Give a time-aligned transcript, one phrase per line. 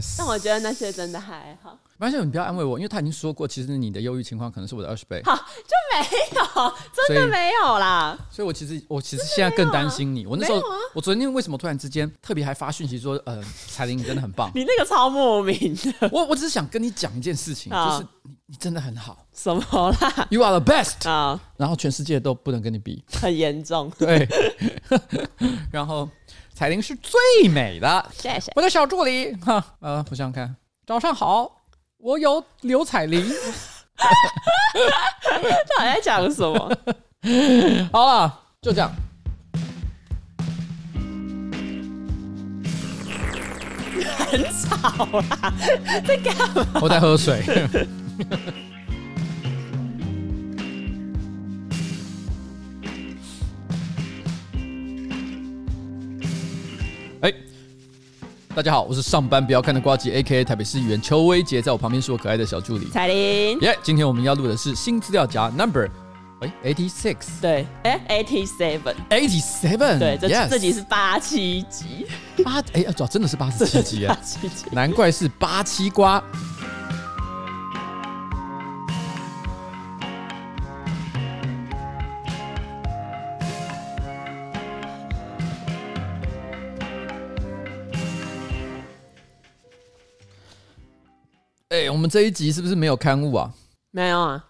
[0.00, 1.78] Yes，但我觉得那些真的还好。
[1.98, 5.22] 没关系，你不要安慰我，因为他已经说过，其实你的忧郁情况可能是我的二十倍。
[5.24, 5.42] 好，就
[5.92, 6.74] 没有，
[7.06, 8.18] 真的没有啦。
[8.28, 10.26] 所以，我其实我其实现在更担心你。
[10.26, 14.50] 我那时候，啊、我昨天为什么突然之间特别还发讯息说，呃，彩玲你真的很棒。
[14.52, 16.10] 你那个超莫名的。
[16.10, 19.24] 我我只是想跟你讲一件事情，就是你你真的很好。
[19.32, 19.62] 什么
[20.00, 21.40] 啦？You are the best 啊！
[21.56, 23.90] 然后全世界都不能跟你比，很严重。
[23.96, 24.28] 对。
[25.70, 26.08] 然后
[26.62, 28.06] 彩铃是最美的。
[28.16, 28.52] 谢谢。
[28.54, 30.54] 我的小助理哈，呃，我想想看，
[30.86, 31.60] 早上好。
[31.96, 33.26] 我有刘彩铃，
[35.76, 36.72] 他还在讲什么？
[37.92, 38.92] 好了，就这样。
[44.30, 45.52] 很吵啦，
[46.06, 46.64] 在干嘛？
[46.80, 47.42] 我在喝水。
[58.54, 62.86] 大家好，我是上班不要看的瓜吉，A.K.A 台北市议员邱威杰，在我旁边是我可爱的小助理。
[62.90, 63.58] 彩玲。
[63.60, 65.88] 耶，今天我们要录的是新资料夹 Number，
[66.40, 72.06] 哎，eighty six，对，哎，eighty seven，eighty seven，对，这这集是八七集，
[72.44, 76.22] 八哎，主要真的是八十七集啊， 八七集，难怪是八七瓜。
[91.72, 93.50] 哎、欸，我们这一集是不是没有刊物啊？
[93.92, 94.44] 没有啊，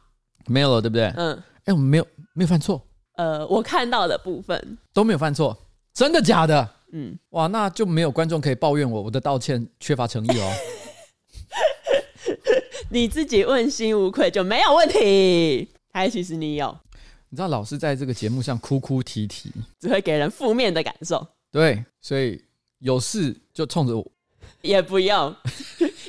[0.47, 1.05] 没有了，对不对？
[1.17, 1.33] 嗯。
[1.37, 2.85] 哎、欸，我们没有没有犯错。
[3.15, 5.57] 呃，我看到的部分都没有犯错，
[5.95, 6.69] 真的假的？
[6.91, 7.17] 嗯。
[7.31, 10.53] 哇，那就没有观众可以抱怨我，我的道歉缺乏诚意哦。
[12.91, 15.69] 你自己问心无愧就没有问题。
[15.93, 16.77] 还其实你有？
[17.29, 21.25] 你知道老是在这个节目上哭哭啼啼，只会给人负面的感受。
[21.53, 22.43] 对，所以
[22.81, 24.05] 有事就冲着我。
[24.61, 25.35] 也不用，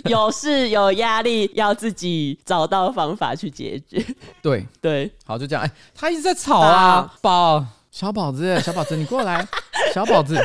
[0.09, 4.03] 有事有压力要自己找到方法去解决。
[4.41, 4.67] 对。
[4.81, 5.63] 对，好，就这样。
[5.63, 9.47] 哎，他一直在吵啊，宝，小宝子，小宝子，你过来，
[9.93, 10.35] 小宝子，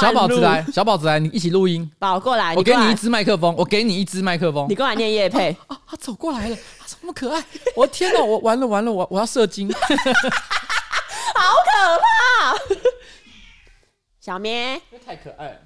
[0.00, 1.90] 小宝子来，小宝子来，你一起录音。
[1.98, 5.56] 宝过来，我给你一支麦克风，我给你一支麦克风，你过来念夜配。
[5.66, 7.42] 啊，他走过来了，他这么可爱，
[7.74, 12.54] 我天哪，我完了完了，我我要射精， 好可怕，
[14.20, 15.56] 小咩，太可爱了。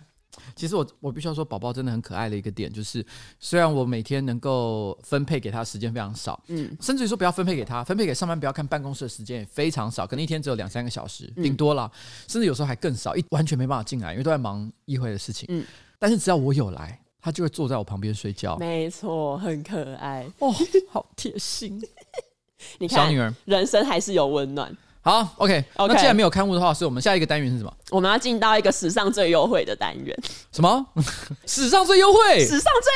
[0.59, 3.05] 其实我我必须要说，宝宝真的很可爱的一个点就是，
[3.39, 11.91] 虽然我每天能够分配给他时间非常少，嗯，甚至于说不要分配给他，分配给上班不要看办公室的时间也非常少，可能一天只有两三个小时，顶多了，
[12.27, 15.65] 甚至有时候还更少，一完全没办法进来，因为都在忙议会的事情，嗯，
[15.99, 20.27] 但是只要我有来，他就会坐在我旁边睡觉，没错，很可爱。
[20.41, 20.53] 哦，
[20.91, 21.81] 好贴心，
[22.79, 24.77] 你看，小女儿，人生还是有温暖。
[25.01, 25.95] 好，OK，OK。
[25.95, 27.73] 那既然没有刊物的话，所以我们下一个单元是什么？
[27.91, 30.17] 我们要进到一个史上最优惠的单元。
[30.53, 30.87] 什么？
[31.47, 32.41] 史上最优惠？
[32.41, 32.93] 史上最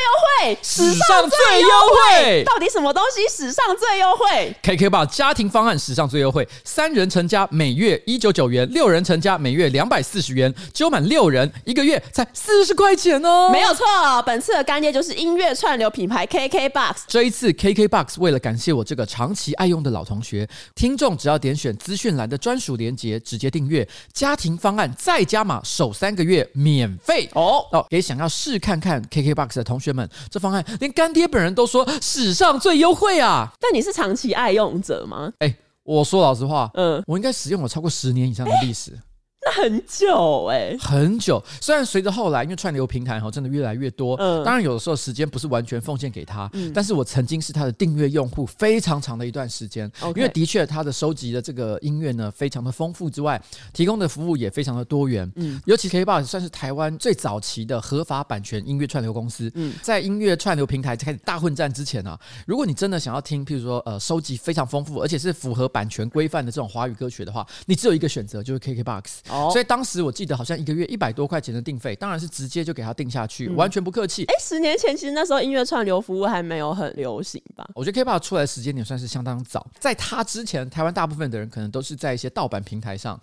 [0.46, 0.58] 优惠？
[0.62, 2.44] 史上最优惠？
[2.44, 13.50] 到底什么东西史上最优惠？KKBOX 家庭方案史上最优惠，三人成家每月一九九元，六人成家每月两百四十元，揪满六人一个月才四十块钱哦。
[13.50, 13.86] 没有错，
[14.26, 16.96] 本次的干爹就是音乐串流品牌 KKBOX。
[17.06, 27.86] 这一次 KKBOX 为了感谢我这个长期爱用的老同学，听众只要点选资讯栏的专属链接，直接订阅家庭方案，再加码首三个月免费哦哦！
[27.90, 33.52] 给想要试看看 KKBOX 的同学们，这方案连干爹本人都说史上最优惠啊！
[33.60, 35.32] 但你是长期爱用者吗？
[35.38, 35.54] 哎，
[35.84, 38.98] 我说老实话，嗯，我应该使用了超过十年以上的历史。
[39.44, 41.42] 那很久哎、欸，很久。
[41.60, 53.42] 虽然随着后来，因为串流平台哈真的越来越多，嗯，当然有的时候时间不是完全奉献给他，嗯，但是我曾经是他的订阅用户非常长的一段时间.因为的确他的收集的这个音乐呢非常的丰富之外，
[53.72, 62.16] 提供的服务也非常的多元，嗯，尤其 KKBOX 算是台湾最早期的合法版权音乐串流公司，嗯，在音乐串流平台开始大混战之前啊，
[62.46, 69.31] 如果你真的想要听，譬如说呃收集非常丰富而且是符合版权规范的这种华语歌曲的话，你只有一个选择就是 KKBOX。
[69.32, 74.24] 哦，所以当时我记得好像一个月一百多块钱的订费，当然是直接就给他定下去，嗯、完全不客气。
[74.26, 77.68] 哎，十年前其实那时候音乐串流服务还没有很流行吧？
[77.74, 83.18] 我觉得 KKBOX 出来的时间点算是相当早，在他之前，台湾大部分的人可能都是在一些盗版平台上，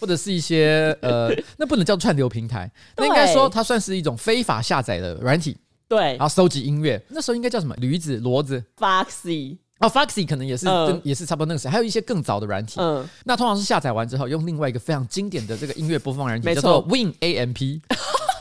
[0.00, 5.56] 或者是一些 呃，那不能叫串流平台，那应该说它算是一种非法下载的软体，
[5.88, 7.74] 对，然后收集音乐，那时候应该叫什么？
[7.76, 9.58] 驴子、骡子，Foxy。
[9.82, 12.80] 哦，Foxy 可能也是，嗯、也是差不多那个时候，还有一些更早的软体。
[12.80, 17.80] 嗯，那通常是下载完之后，用另外一个非常经典的这个音乐播放软体，叫做 Win AMP。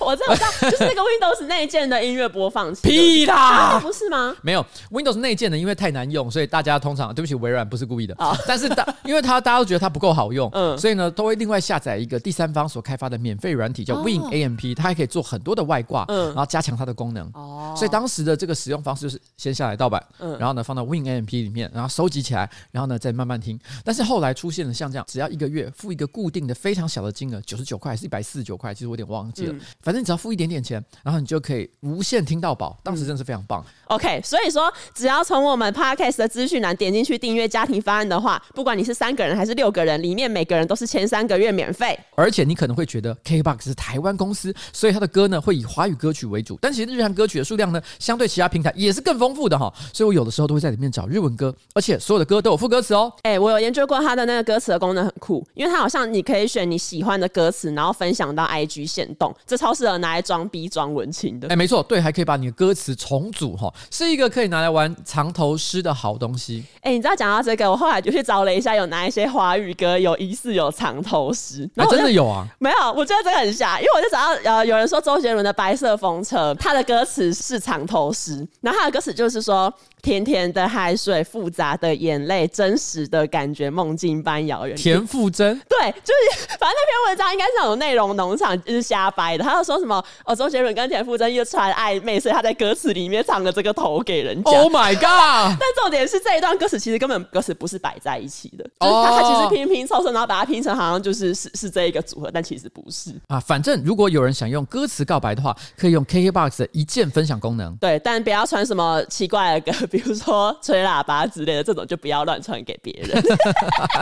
[0.05, 2.81] 我知道，我知道，就是那个 Windows 内建的音乐播放器。
[2.81, 4.35] 屁啦，啊，不是吗？
[4.41, 8.15] 没有 Windows 内建的，因为太难用，所以大家通常对不起，微软不是故意的。
[8.15, 17.29] 啊，但是大， 因为它大家都觉得它不够好用，嗯，所以呢，都会另外下载一个第三方所开发的免费软体，叫 WinAMP，它还可以做很多的外挂，嗯，然后加强它的功能。
[17.33, 23.59] 哦，所以当时的这个使用方式就是先下载盗版，嗯，然后呢放到 WinAMP 里面，然后收集起来，然后呢再慢慢听。
[23.83, 32.77] 但是后来出现了像这样，只要一个月付一个固定的非常小的金额，九十九块还是一百四十九块，其实我有点忘记了，反正你只要付一点点钱，然后你就可以无限听到宝。
[32.83, 33.63] 当时真的是非常棒。
[33.87, 41.99] OK，所以说只要从我们 Podcast 的资讯栏点进去订阅家庭方案的话，不管你是三个人还是六个人，里面每个人都是前三个月免费。
[42.15, 49.73] 而且你可能会觉得 KKBOX 是台湾公司，所以它的歌呢会以华语歌曲为主，但其实日韩歌曲的数量呢相对其他平台也是更丰富的哈。
[49.93, 53.11] 所以我有的时候都会在里面找日文歌，而且所有的歌都有副歌词哦。
[53.23, 61.47] 哎、欸，我有研究过它的那个歌词的功能很酷，因为它好像你可以选你喜欢的歌词，然后分享到 IG 限动，这超适合拿来装逼装文青的。
[61.47, 66.63] 哎、欸，没错，对，还可以把你的歌词重组哈，是一个可以拿来玩藏头诗的好东西。
[66.81, 72.47] 哎、欸，你知道讲到这个，我后来就去找了一下，有哪一些华语歌有疑似有藏头诗，哎、欸，真的有啊？
[72.59, 79.73] 没有，我觉得这个很瞎，因为我就找到呃，有人说周杰伦的《白色风车》，他的歌词是藏头诗，然后他的歌词就是说。
[80.01, 84.75] 甜甜的海水，复杂的眼泪，真实的感觉，梦境般遥远。
[84.75, 89.43] 田馥甄， 对，就是反正那篇文章应该是有内容农场，就是瞎掰的。
[89.43, 94.51] 他就说什么哦，周杰伦跟田馥甄又传暧昧，所以他在歌词里面唱了这个头给人家。
[94.51, 95.55] Oh my god！
[95.59, 103.39] 但重点是这一段歌词其实根本歌词不是摆在一起的，就是他他其实拼拼凑凑，然后把它拼成好像就是是是这一个组合，但其实不是啊。
[103.39, 107.75] 反正如果有人想用歌词告白的话，可以用 KKBOX 的一键分享功能。
[107.75, 109.87] 对，但不要传什么奇怪的歌。
[109.91, 113.21] 比如说吹喇叭之类的这种，就不要乱传给别人。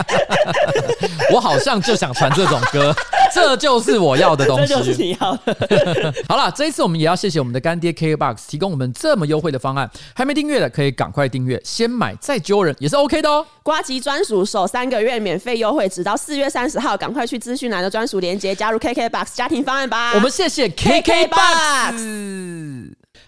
[1.34, 2.94] 我好像就想传这种歌，
[3.34, 4.68] 这就是我要的东西。
[4.68, 5.56] 这就是你要的。
[6.30, 9.90] 好了，这一次我们也要谢谢我们的干爹 KKBOX 提供我们这么优惠的方案。
[10.14, 13.46] 还没订阅的可以赶快订阅，先买再揪人也是 OK 的哦。
[13.64, 20.14] 瓜吉专属首三个月免费优惠，直到四月三十号，赶快去资讯栏的专属链接加入 KKBOX 家庭方案吧。
[20.14, 21.96] 我们谢谢 KKBOX。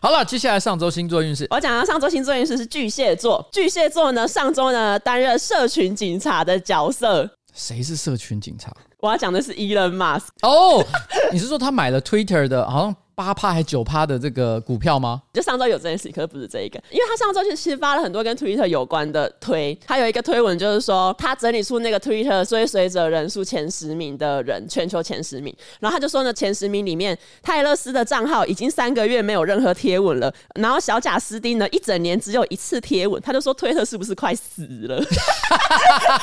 [0.04, 1.46] 好了，接下来上周星座运势。
[1.52, 7.30] 我讲到上周星座运势是巨蟹座，巨蟹座呢，上周呢担任社群警察的角色。
[7.54, 8.74] 谁是社群警察？
[9.00, 10.30] 我要讲的是 Elon Musk。
[10.42, 10.84] 哦，
[11.32, 12.96] 你是说他买了 Twitter 的，好像？
[13.22, 15.22] 八趴还九趴的这个股票吗？
[15.32, 34.96] 就上周有这件事，可是不是这一个，因为他上周其实发了很多跟 Twitter 有关的推，他有一个推文就是说他整理出那个 Twitter 追随者人数前十名的人，全球前十名，然后他就说呢，前十名里面泰勒斯的账号已经三个月没有任何贴文了，然后小贾斯汀呢一整年只有一次贴文，他就说推特是不是快死了？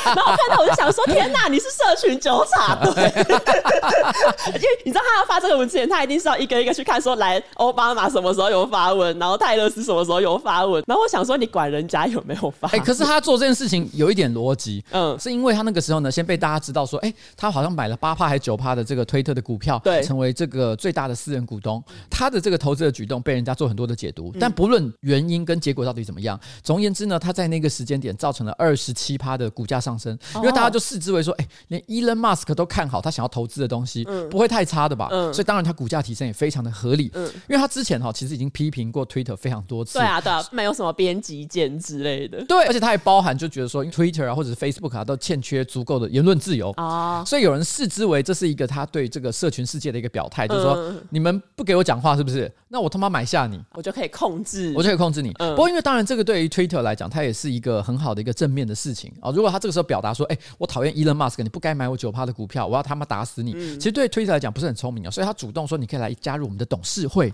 [0.05, 2.91] 然后看到我就想说，天哪，你是社群纠察队，
[4.55, 6.88] 因为你知道他要发这个文之前，他一定是要一个一个去。
[6.89, 12.67] 看说来奥巴马什么时候有发文，然后泰勒斯什么时候有发文，然后我想说你管人家有没有发？
[12.69, 21.83] 哎、欸，可是他做这件事情有一点逻辑，嗯，是因为他那个时候呢，先被大家知道说，哎、欸，他好像买了八趴还九趴的这个推特的股票，对，成为这个最大的私人股东。
[22.09, 35.09] 他的这个投资的举动被人家做很多的解读，但不论原因跟结果到底怎么样，总而言之呢，他在那个时间点造成了二十七趴的股价上升，因为大家就视之为说，哎、欸，连 Elon Musk 都看好他想要投资的东西，不会太差的吧？
[35.11, 37.59] 嗯，所以当然他股价提升也非常的合理，嗯，因为。
[37.59, 46.71] 他之前哈其实已经批评过 Twitter 非常多次，对啊，对啊，没有什么编辑键之类的，对，而且他也包含就觉得说 Twitter 啊或者是 Facebook 啊都欠缺足够的言论自由。
[46.77, 52.49] 啊，所以有人视之为这是一个他对这个社群世界的一个表态，就是说你们不给我讲话是不是？
[52.69, 55.33] 那我他妈买下你，我就可以控制，我就可以控制你。
[55.33, 59.13] 不过因为当然这个对于 Twitter 来讲，它也是一个很好的一个正面的事情。
[59.21, 59.33] 啊。
[59.33, 67.31] 如果他这个时候表达说，哎，我讨厌 Elon Musk，你不该买我九趴的股票，我要他妈打死你，其实对 Twitter 来讲不是很聪明啊，所以他主动说你可以来加入我们的董事会，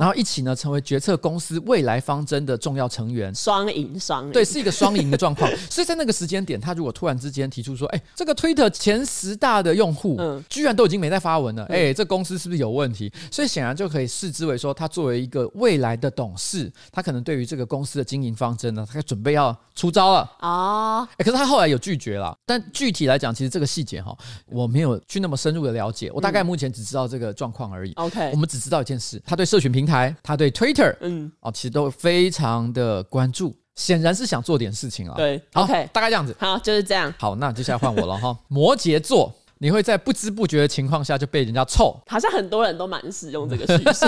[0.00, 0.40] 然后一起。
[0.40, 5.50] 呢，成为决策公司未来方针的重要成员，双赢双赢，对，是一个双赢的状况。
[5.68, 13.12] 所以在那个时间点，他如果突然之间提出说，哎，这个 Twitter 前十大的用户，嗯，居然都已经没在发文了，哎，这公司是不是有问题？
[13.30, 21.04] 所以显然就可以视之为说，他作为一个未来的董事，他可能对于这个公司的经营方针呢，他准备要出招了啊。
[21.18, 24.16] 哎，可是他后来有拒绝了，但具体来讲，其实这个细节哈，
[24.46, 27.92] 我没有去那么深入的了解，我大概目前只知道这个状况而已。
[27.94, 30.14] OK，我们只知道一件事，他对社群平台。
[30.22, 35.14] 他对 Twitter，嗯，哦，其实都非常的关注，显然是想做点事情啊。
[35.16, 36.34] 对好，OK，大概这样子。
[36.38, 37.12] 好，就是这样。
[37.18, 38.36] 好，那接下来换我了哈。
[38.48, 44.06] 摩羯座，你会在不知不觉的情况下就被人家臭，好像很多人都蛮使用这个叙述，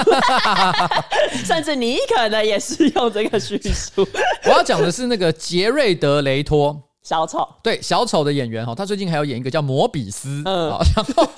[1.45, 4.07] 甚至你可能也是用这个叙述。
[4.47, 6.83] 我要讲的是那个杰瑞德雷托。
[7.03, 11.29] 小丑，对小丑的演员哈，他最近还有演一个叫摩比斯，嗯， 然后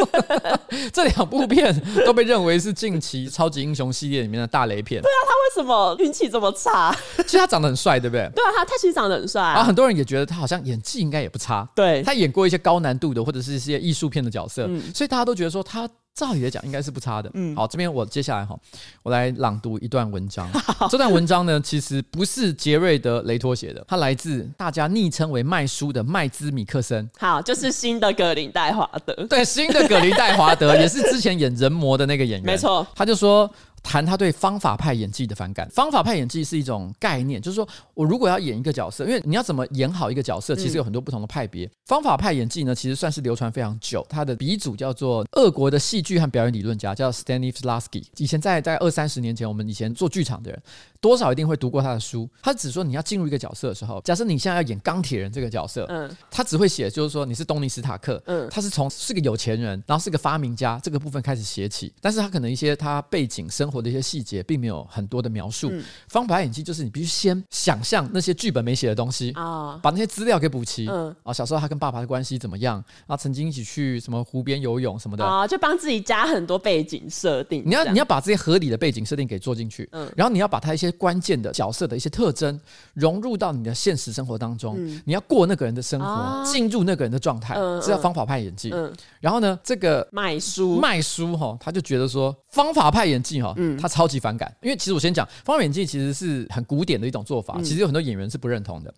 [0.93, 5.01] 这两部片都被认为是近期超级英雄系列里面的大雷片。
[5.01, 6.95] 对啊，他为什么运气这么差？
[7.19, 8.29] 其实他长得很帅，对不对？
[8.35, 11.67] 对啊，他他其实长得很帅啊，然后很多人也觉得他好像演技应该也不差。
[11.75, 15.89] 对，他演过一些高难度的或者是一些艺术片的角色，嗯，所以大家都觉得说他。
[16.15, 17.29] 照理来讲，应该是不差的。
[17.35, 18.57] 嗯，好，这边我接下来哈，
[19.03, 20.49] 我来朗读一段文章。
[20.55, 27.11] 好这段文章呢，其实不是杰瑞德·雷托写的，它来自大家昵称为麦叔的麦兹·米克森。
[27.19, 29.13] 好，就是新的葛林戴华德。
[29.27, 32.47] 对，新的葛林戴华德 也是之前演人魔的那个演员。
[32.47, 33.51] 没错，他就说。
[33.85, 35.69] 谈他对方法派演技的反感。
[35.71, 41.67] 方法派演技是一种概念，就是说我如果要演一个角色，因为你要怎么演好一个角色，其实有很多不同的派别。
[41.67, 44.05] 嗯、方法派演技呢，其实算是流传非常久。
[44.09, 48.03] 他的鼻祖叫做俄国的戏剧和表演理论家，叫 Stanislavski。
[48.17, 50.63] 以前在在二三十年前，我们以前做剧场的人，
[51.05, 52.27] 多少一定会读过他的书。
[52.43, 65.69] 他只说你要进入一个角色的时候，假设你现在要演钢铁人这个角色，嗯，他只会写就是说你是东尼史塔克，嗯，他是从是个有钱人，然后是个发明家这个部分开始写起，但是他可能一些他背景生活的一些细节并没有很多的描述。
[65.71, 70.89] 嗯、方法演技就是你必须先想象那些剧本没写的东西啊，哦、把那些资料给补齐。
[70.89, 72.83] 嗯，啊，小时候他跟爸爸的关系怎么样？
[73.07, 77.63] 啊，曾经一起去什么湖边游泳什么的啊，就帮自己加很多背景设定。
[77.67, 80.94] 你要你要把这些合理的背景设定给做进去，嗯，然后你要把他一些。
[80.95, 82.59] 关键的角色的一些特征
[82.95, 88.71] 融入到你的现实生活当中，嗯、你要过那个人的生活，进、啊、入那个人的状态，这叫、嗯、方法派演技。
[88.73, 90.81] 嗯、然后呢，这个卖书。
[90.81, 98.93] 卖书哈，他就觉得说方法派演技哈，嗯、他超级反感，因为其实我先讲方法演技其实是很古典的一种做法，嗯、其实有很多演员是不认同的。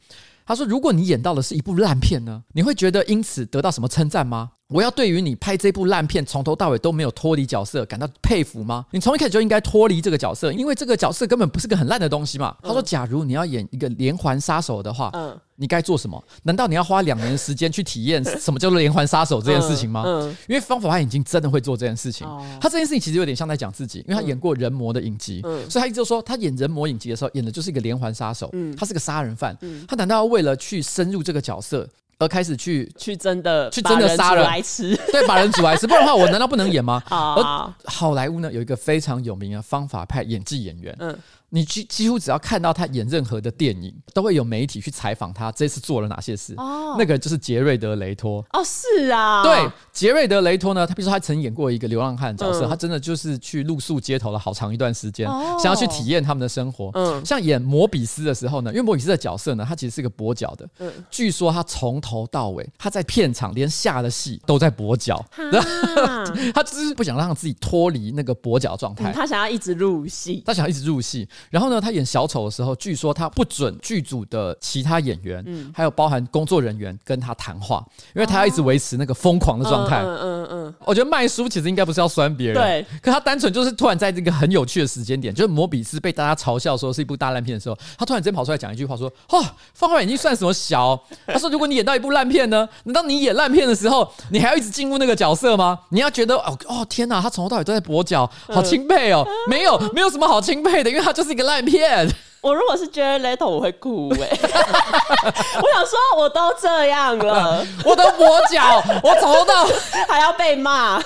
[0.47, 4.53] 他说，如果你演到的是一部烂片呢，你会觉得因此得到什么称赞吗？
[4.69, 8.87] 我要对于你拍这部烂片从头到尾都没有脱离角色感到佩服吗？
[8.93, 12.57] 你从一开始就应该脱离这个角色，因为这个角色根本不是个很烂的东西嘛。
[12.63, 16.23] 他说，假如你要演一个连环杀手的话，嗯，你该做什么？
[16.43, 20.03] 难道你要花两年时间去体验 什么叫做连环杀手这件事情吗？
[20.07, 22.27] 嗯，因为方法派已经真的会做这件事情。
[22.61, 29.57] 他这件事情其实有点像在讲自己，因为他演过人魔的影集，所以他一直说他演人魔影集的时候演的就是一个连环杀手，他是个杀人犯，
[29.89, 31.89] 他难道要为了去深入这个角色？
[32.19, 37.03] 而开始去去真的去真的杀人来吃，对，把人煮来吃，不然的话，我难道不能演吗？
[37.11, 41.15] 而好莱坞呢，有一个非常有名的方法派演技演员，嗯。
[41.51, 46.55] 你几几乎只要看到他演任何的电影，都会有媒体去采访他这次做了哪些事。
[46.57, 48.45] 哦，那个就是杰瑞德·雷托。
[48.53, 56.91] 哦，是啊，对，杰瑞德·雷托呢，他比如说他曾演过一个流浪汉角色，嗯、他真的就是去露宿街头了好长一段时间，哦、想要去体验他们的生活。
[56.95, 60.69] 嗯，像演摩比斯的时候呢，因为摩比斯的角色呢，他其实是个跛脚的。
[60.81, 71.29] 嗯，据说他从头到尾，他在片场连下的戏都在跛脚，哈 他只是不想让自己脱离那个跛脚状态，他想要一直入戏，他想要一直入戏。
[71.51, 80.03] 然后呢，他演小丑的时候，据说他不准剧组的其他演员，嗯，还有包含工作人员跟他谈话，因为他要一直维持那个疯狂的状态。
[80.03, 80.75] 嗯嗯嗯。
[80.85, 92.69] 我觉得卖书其实应该不是要酸别人，对，可他单纯就是突然在这个很有趣的时间点，就是摩比斯被大家嘲笑说是一部大烂片的时候，他突然间跑出来讲一句话说：“哦，方法演技算什么小？”他说：“如果你演到一部烂片呢？
[92.85, 95.79] 难道你演烂片的时候，你还要一直进入那个角色吗？
[95.91, 99.27] 你要觉得哦哦天哪，他从头到尾都在跛脚，好钦佩哦。
[99.49, 102.09] 没有，没有什么好钦佩的，因为他就是一个烂片。
[102.47, 104.39] 片，我如果是 Jared Leto，我会哭哎、欸！
[105.61, 109.67] 我想说，我都这样了， 我都跛脚，我从头到
[110.09, 111.01] 还要被骂。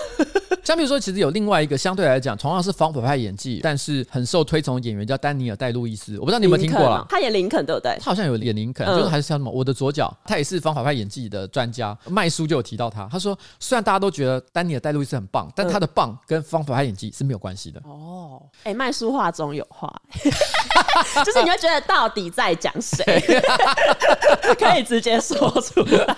[0.62, 6.18] 相比如说，其实有另外一个相对来讲同样是方法派演技，但是很受推崇的演员叫丹尼尔戴路易斯。
[6.18, 7.04] 我不知道你有没有听过啦？
[7.08, 7.96] 他演林肯对不对？
[7.98, 9.50] 他好像有演林肯，嗯、就是还是叫什么？
[9.50, 11.96] 我的左脚，他也是方法派演技的专家。
[12.06, 17.80] 麦叔就有提到他，他说虽然大家都觉得丹尼尔戴路易斯很棒，但他的棒跟方法派演技是没有关系的。
[17.84, 19.90] 哦，哎、欸，麦叔话中有话。
[21.30, 23.04] 就是你会觉得到底在讲谁？
[24.58, 26.16] 可以直接说出来。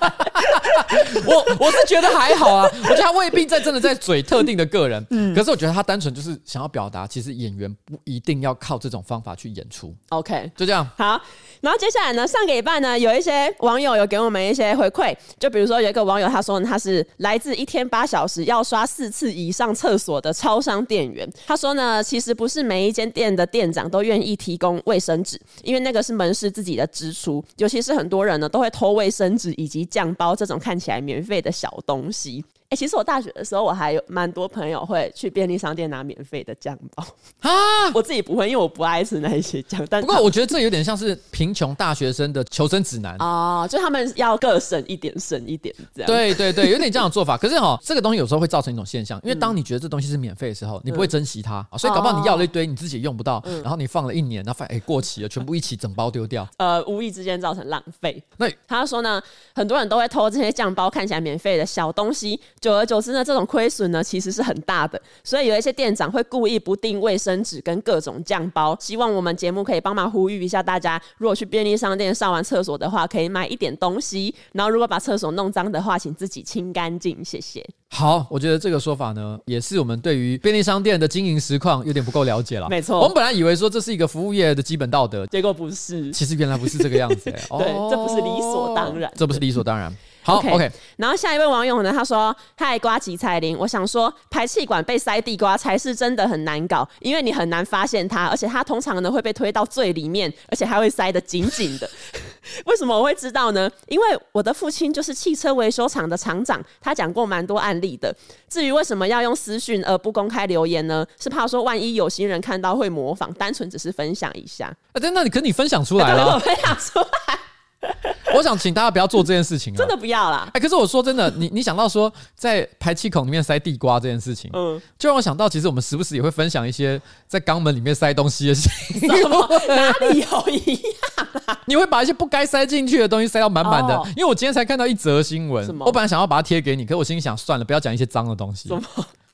[1.27, 5.05] 我我是觉得还好啊，我觉得他未必在真的在嘴特定的个人。
[5.11, 9.95] 嗯，可是我觉得他单纯就是想要表达，其实演员不一定要靠这种方法去演出。
[10.09, 10.89] OK，就这样。
[10.97, 11.21] 好，
[11.61, 21.31] 然后接下来呢，上个礼拜呢，有一些网友有给我们一些回馈，就比如说有一个网友他说他是来自一天八小时要刷四次以上厕所的超商店员。
[21.47, 32.45] 他说呢，其实不是每一间店的店长都愿意提供卫生纸，因为那个是门市自己的支出，尤其是很多人呢都会偷卫生纸以及酱包这种看起来免费的小东西。
[32.73, 37.05] 哎、欸，其实我大学的时候，我还有蛮多朋友会去便利商店拿免费的酱包
[37.41, 37.53] 啊。
[37.93, 39.87] 我自己不会，因为我不爱吃那一些酱。
[39.91, 46.07] 但不过我觉得这有点像是贫穷大学生的求生指南哦，就他们要各省一点，省一点这样。
[46.07, 47.37] 对对对，有点这样的做法。
[47.43, 56.49] 可是哈，这个东西有时候会造成一种现象，因为当你觉得这东西是免费的时候，你不会珍惜它，嗯、所以搞不好你要了一堆，你自己用不到，嗯、然后你放了一年，然后发现哎过期了，全部一起整包丢掉。
[56.57, 58.23] 呃，无意之间造成浪费。
[58.39, 59.21] 那他说呢，
[59.55, 63.43] 很多人都会偷这些酱包，看起来免费的小东西，久而久之呢，这种。
[63.53, 68.75] 亏损呢，其实是很大的，所以有一些店长会故意不订卫生纸跟各种酱包。
[68.81, 74.35] 希望我们节目可以帮忙呼吁一下大家，如果去便利商店上完厕所的话，可以买一点东西。
[74.53, 77.63] 然后如果把厕所弄脏的话，请自己清干净，谢谢。
[77.91, 82.69] 好，我觉得这个说法呢，也是我们对于便利商店的经营实况有点不够了解了。
[82.71, 86.11] 没错，我们本来以为说这是一个服务业的基本道德，结果不是。
[86.13, 87.33] 其实原来不是这个样子，欸。
[87.59, 89.95] 对，这不是理所当然，这不是理所当然。
[90.23, 90.71] 好，OK, okay。
[90.97, 101.91] 然后下一位网友呢，他说：“嗨，瓜吉彩铃，我想说，排气管被塞地瓜才是真的很难搞，因为你很难发现它，而且它通常呢会被推到最里面，而且还会塞得紧紧的。
[102.67, 103.71] 为什么我会知道呢？
[103.89, 108.15] 因为我的父亲就是汽车维修厂的厂长，他讲过蛮多案例的。
[108.49, 111.05] 至于为什么要用私讯而不公开留言呢？
[111.21, 114.67] 是怕说万一有心人看到会模仿，单纯只是分享一下。
[114.93, 117.39] 啊，对，那你跟你分享出来了， 我分享出来。”
[118.35, 119.77] 我想请大家不要做这件事情啊！
[119.77, 120.49] 真的不要啦！
[120.55, 129.09] 哎，可是我说真的，你你想到说在排气孔里面塞地瓜这件事情，嗯，就让我想到，其实我们时不时也会分享一些在肛门里面塞东西的事情。
[129.69, 131.61] 哪里有一样啊？
[131.67, 134.01] 你会把一些不该塞进去的东西塞到满满的。
[134.17, 138.69] 因为我今天才看到一则新闻，我本来想要把它贴给你，可是我心里想算了，不要讲一些脏的东西。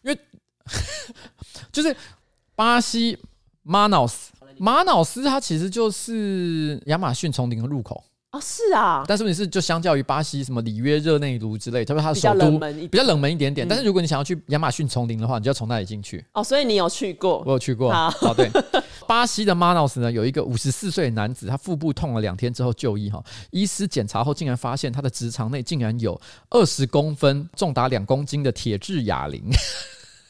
[0.03, 0.19] 因为
[1.71, 1.95] 就是
[2.55, 3.19] 巴西
[3.63, 8.03] 马瑙斯，马瑙斯它其实就是亚马逊丛林的入口。
[8.31, 12.59] 哦，是啊，但是问题是，就相较于巴西什么里约热内卢之类，特别它的首都
[12.89, 13.67] 比较冷门一点点。
[13.67, 16.23] 但是如果你想要去亚马逊丛林的话，你就要从那里进去。
[16.35, 17.43] 哦，所以你有去过？
[17.47, 17.91] 我有去过。
[17.91, 18.51] 好，对，
[19.07, 26.21] 巴西的马瑙斯呢，有一个五十四岁的男子，他腹部痛了两天之后就医哈，医师检查后竟然发现他的直肠内竟然有
[26.51, 29.43] 二十公分、重达两公斤的铁质哑铃。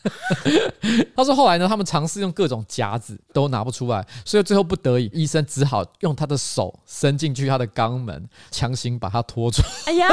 [1.17, 10.07] 他说：“后来呢，他们尝试用各种夹子都拿不出来，所以最后不得已，医生只好用他的手伸进去他的肛门，强行把他拖出。”哎呀！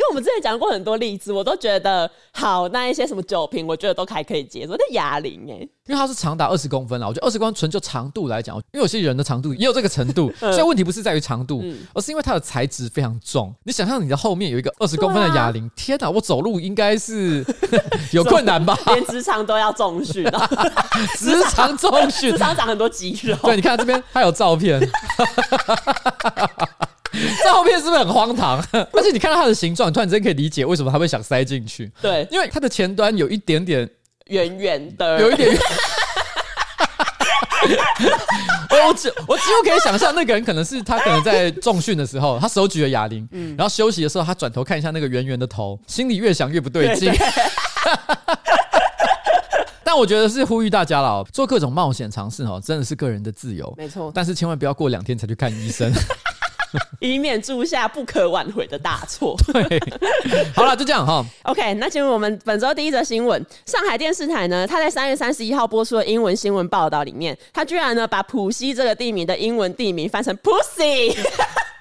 [0.00, 4.74] 因为我们之前讲过很多例子，我都觉得好，那一些什么酒瓶，我觉得都还可以接受。
[4.78, 13.54] 那哑铃哎，因为它是长达二十公分了，我觉得二十公分纯就长度来讲，因为有些人的长度也有这个程度，所以问题不是在于长度，而是因为它的材质非常重。
[13.64, 17.44] 你想象你的后面有一个二十公分的哑铃，天哪，我走路应该是
[18.12, 18.78] 有困难吧？
[18.94, 20.24] 连直肠都要重训，
[21.18, 23.36] 直肠重训，直肠长很多肌肉。
[23.42, 24.80] 对，你看这边还有照片。
[27.44, 28.58] 照片是不是很荒唐？
[28.92, 31.90] 而且你看到它的形状，突然之间可以理解为什么他会想塞进去。
[32.00, 33.88] 对，因为它的前端有一点点
[34.26, 35.60] 圆圆的，有一点圆。
[38.70, 47.12] 我我只我几乎可以想象，那个人可能是他可能在重训的时候，他手举着哑铃，嗯，然后休息的时候，他转头看一下那个圆圆的头，心里越想越不对劲。
[49.84, 54.10] 但我觉得是呼吁大家了，做各种冒险尝试哦，真的是个人的自由，没错。
[54.14, 55.92] 但是千万不要过两天才去看医生。
[57.00, 59.36] 以免铸下不可挽回的大错。
[59.52, 59.80] 对，
[60.54, 61.24] 好了，就这样哈。
[61.44, 63.44] OK，那进入我们本周第一则新闻。
[63.66, 71.16] 上海电视台呢，他在三月三十一号播出的英文新闻报道里面，他居然呢把浦西这个地名的英文地名翻成 Pussy。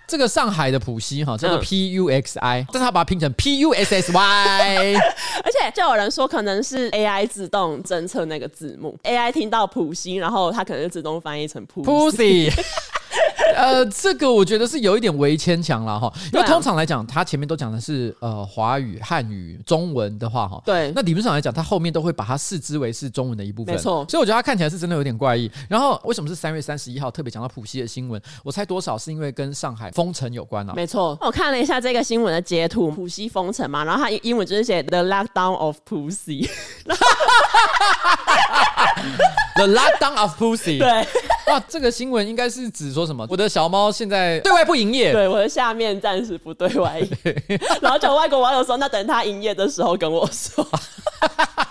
[0.07, 4.95] 这个上海的浦西哈，叫做 P U X I，但是他把它拼成 P U S S Y。
[5.43, 12.51] 而且就有人说，可能是 AI 自动侦测那个字幕，AI 听到浦西，然后它可能就自动翻译成 Pussy。
[13.55, 25.51] 呃，这个我觉得是有一点微牵强了哈，因为通常来讲，他前面都讲的是呃华语、汉语、中文的话哈，对，那理论上来讲，他后面都会把它视之为是中文的一部分，没错，所以我觉得他看起来是真的有点怪异。
[25.67, 28.21] 然后为什么是三月三十一号特别讲到浦西的新闻？
[28.43, 30.73] 我猜多少是因为跟上海封城有关啊？
[30.75, 36.49] 没错，我看了一下这个新闻的截图，浦西封城嘛，然后它英文就是写 The Lockdown of Pussy。
[39.59, 40.79] The lockdown of Pussy。
[40.79, 41.07] 对，
[41.47, 43.27] 哇，这个新闻应该是指说什么？
[43.29, 47.59] 我的小猫现在对外不营业，对，我的下面暂时不对外营业。
[47.81, 50.65] 然后就外国网友说，那等它营业的时候跟我说。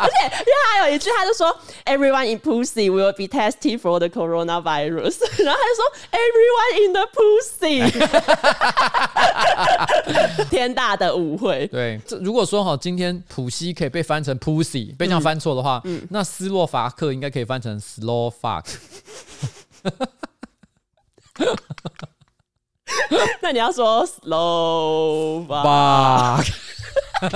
[0.00, 7.06] 而且，因为还有一句，他就说 “Everyone in Pussy will be tested for the coronavirus”，然后他就说 “Everyone in the
[10.34, 11.66] Pussy”，天大的误会。
[11.68, 18.64] 对，这如果说哈，今天普西可以被翻成 Pussy，被这样翻错的话，嗯，那斯洛伐克应该可以翻成 Slow Fuck。
[23.40, 26.46] 那你要说 Slow Fuck。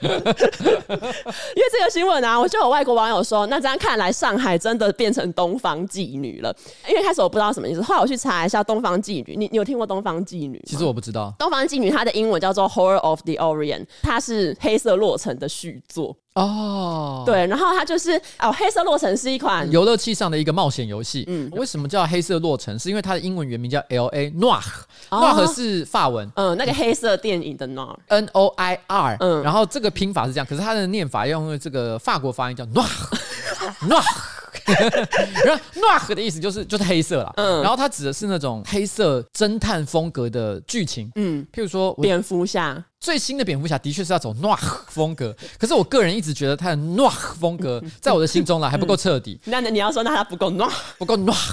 [0.00, 6.54] 因为这个新闻啊，我就有外国网友说，那这样看来，上海真的变成东方妓女了。
[6.88, 9.36] 因为开始我不知道什么意思，后来我去查一下东方妓女。
[9.36, 10.60] 你你有听过东方妓女？
[10.66, 16.16] 其实我不知道，东方妓女它的英文叫做 Horror of the Orient，它是黑色洛城的续作。
[16.34, 21.24] 哦，对，然后它就是哦，黑色洛城是一款游乐器上的一个冒险游戏。
[21.26, 22.78] 嗯，为什么叫黑色洛城？
[22.78, 34.04] 是因为它的英文原名叫 L A Noir，Noir 是法文，嗯，那个黑色电影的 Noir，N O I R，嗯，然后这个拼法是这样，可是它的念法要用这个法国发音叫 Noir，Noir。
[35.44, 49.40] 然后 Noir 的意思就是就是黑色啦，嗯，然后它指的是那种黑色侦探风格的剧情，嗯，譬如说蝙蝠侠，最新的蝙蝠侠的确是要走 Noir 风格，可是我个人一直觉得他的 Noir 风格 在我的心中呢还不够彻底。
[49.44, 51.52] 那你要说那他不够 Noir，不够 Noir，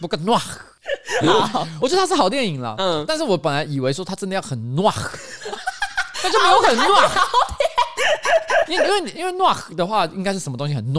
[0.00, 0.40] 不够 Noir，
[1.80, 4.94] 我觉得它是好电影了，嗯，但是我本来以为说它真的要很 Noir，
[6.22, 7.10] 但就没有很 Noir。
[8.68, 10.94] 因为因为因为 Noir 的话，应该是什么东西很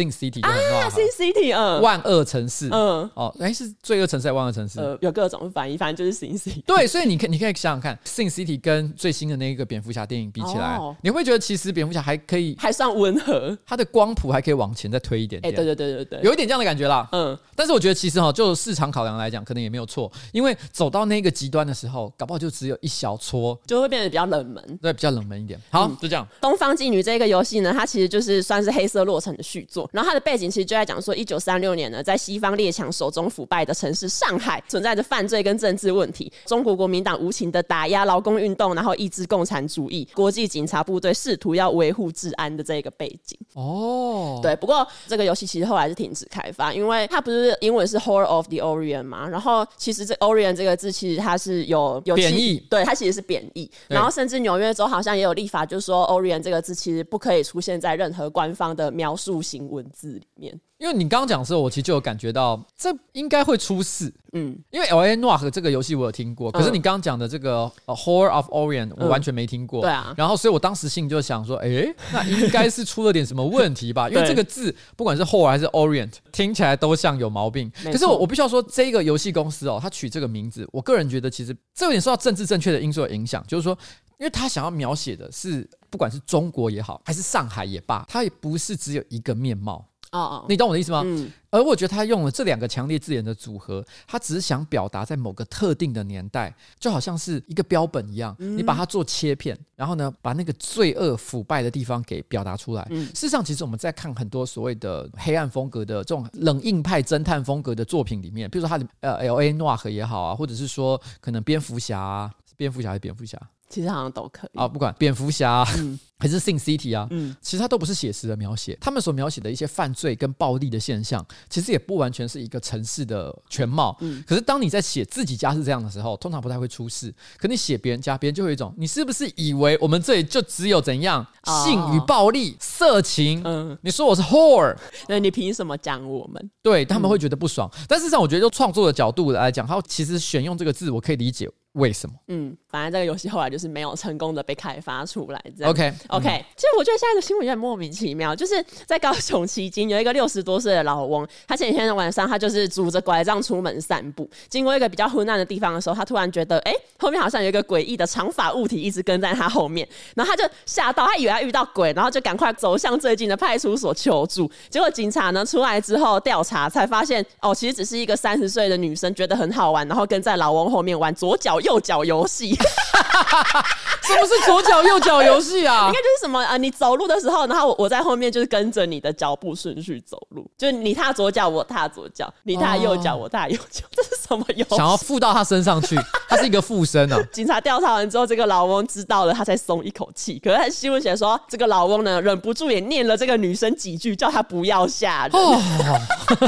[0.00, 4.80] Noir，Sin City 就很 Noir，Sin City，嗯，万恶城市，嗯，哦，哎，是罪恶城市还是万恶城市？
[4.80, 6.62] 呃，有各种翻译，反正就是 Sin City。
[6.66, 15.52] 对，所以你可你可以想想看，Sin City 跟最新的那一个蝙蝠侠电影比起来，你会觉得其实蝙蝠侠还可以，还算温和，它的光谱还可以往前再推一点点。
[15.52, 17.08] 哎，对对对对对，有一点这样的感觉啦。
[17.12, 25.60] 嗯，但是我觉得其实哈，就市场考量来讲，可能也没有错，因为走到那个极端的时候，搞不好就只有一小撮，就会变得比较冷门，对，比较冷门一点。
[25.70, 26.26] 好，就这样。
[26.40, 43.38] 东方妓女这个游戏呢，它其实就是算是黑色洛城的续作，然后它的背景其实就在讲说，一九三六年呢，在西方列强手中腐败的城市上海，存在着犯罪跟政治问题，中国国民党无情的打压劳工运动，然后抑制共产主义，国际警察部队试图要维护治安的这个背景。
[43.54, 60.58] 哦，对，不过这个游戏其实后来是停止开发，因为它不是英文是 Horror of the Orient 嘛，然后其实这 Orient 这个字其实它是有有贬义，对，它其实是贬义，然后甚至纽约州好像也有立法，就是说 Orient 这个字其实不可以出现在任何官方的描述型文字里面。
[60.78, 64.10] 因为你刚刚讲的时候，我其实就有感觉到这应该会出事。
[64.32, 65.14] 嗯，因为 L.A.
[65.16, 69.82] Noire 这个游戏我有听过，可是你刚刚讲的这个 Horror of Orient 我完全没听过。
[69.82, 74.08] 对啊，然后所以我当时心里就想说，哎，那应该是出了点什么问题吧？
[74.10, 77.70] 因为这个字不管是 Horror 还是 Orient，听起来都像有毛病。
[77.84, 83.76] 可是我我必须要说，这个游戏公司哦，它取这个名字，我个人觉得其实这有点受到政治正确的因素的影响，就是说，
[84.18, 89.84] 因为他想要描写的是不管是中国也好，还是上海也罢，它也不是只有一个面貌。
[90.12, 91.02] 哦哦，你懂我的意思吗？
[91.04, 102.84] 嗯，而我觉得他用了这两个强烈字眼的组合，他只是想表达在某个特定的年代，就好像是一个标本一样，你把它做切片，然后呢，把那个罪恶腐败的地方给表达出来。
[102.90, 109.52] 事实上，其实我们在看很多所谓的黑暗风格的这种冷硬派侦探风格的作品里面，比如说他的呃 L.A.
[109.52, 113.40] Noire 也好啊，或者是说可能蝙蝠侠啊，蝙蝠侠还是蝙蝠侠。
[113.70, 123.96] 其实好像都可以啊，不管蝙蝠侠、啊嗯、 还是 Sin City 啊，嗯，其实它都不是写实的描写，他们所描写的一些犯罪跟暴力的现象，其实也不完全是一个城市的全貌。
[124.00, 127.14] 嗯，可是当你在写自己家是这样的时候，通常不太会出事。
[127.38, 131.24] 可你写别人家，别人就会有一种，你是不是以为我们这里就只有怎样
[131.64, 133.40] 性与暴力、色情？
[133.44, 136.50] 嗯，你说我是 whore，那你凭什么讲我们？
[136.60, 137.70] 对，他们会觉得不爽。
[137.78, 141.48] 嗯、但事实上，我觉得就创作的角度来讲，他其实选用这个字，我可以理解。
[141.74, 142.16] 为什么？
[142.26, 145.42] 嗯，反正这个游戏后来就是没有成功的被开发出来。
[145.64, 148.34] OK OK，嗯，其实我觉得现在的新闻有点莫名其妙。
[148.34, 164.50] 就是在高雄旗津有一个六十多岁的老翁，他前几天的晚上他就是拄着拐杖出门散步，经过一个比较昏暗的地方的时候，他突然觉得，哎，后面好像有一个诡异的长发物体一直跟在他后面，然后他就吓到，他以为他遇到鬼，然后就赶快走向最近的派出所求助。
[164.68, 172.56] 结果警察呢出来之后调查，才发现哦，其实只是一个三十岁的女生觉得很好玩，然后跟在老翁后面玩左脚右脚游戏。
[174.02, 175.86] 什么是左脚右脚游戏啊？
[175.86, 176.56] 应该就是什么啊？
[176.56, 183.84] 你走路的时候，然后我我在后面就是跟着你的脚步顺序走路，就是你踏左脚，我踏左脚；你踏右脚，我踏右脚。
[183.92, 184.76] 这是什么游戏？
[184.76, 185.96] 想要附到他身上去，
[186.28, 187.18] 他是一个附身啊！
[187.32, 190.38] 警察调查完之后，这个老翁知道了，他才松一口气。
[190.38, 195.32] 可是他新闻写说，这个老翁呢，忍不住也念了这个女生几句，叫她不要吓人。
[195.34, 195.60] 哦、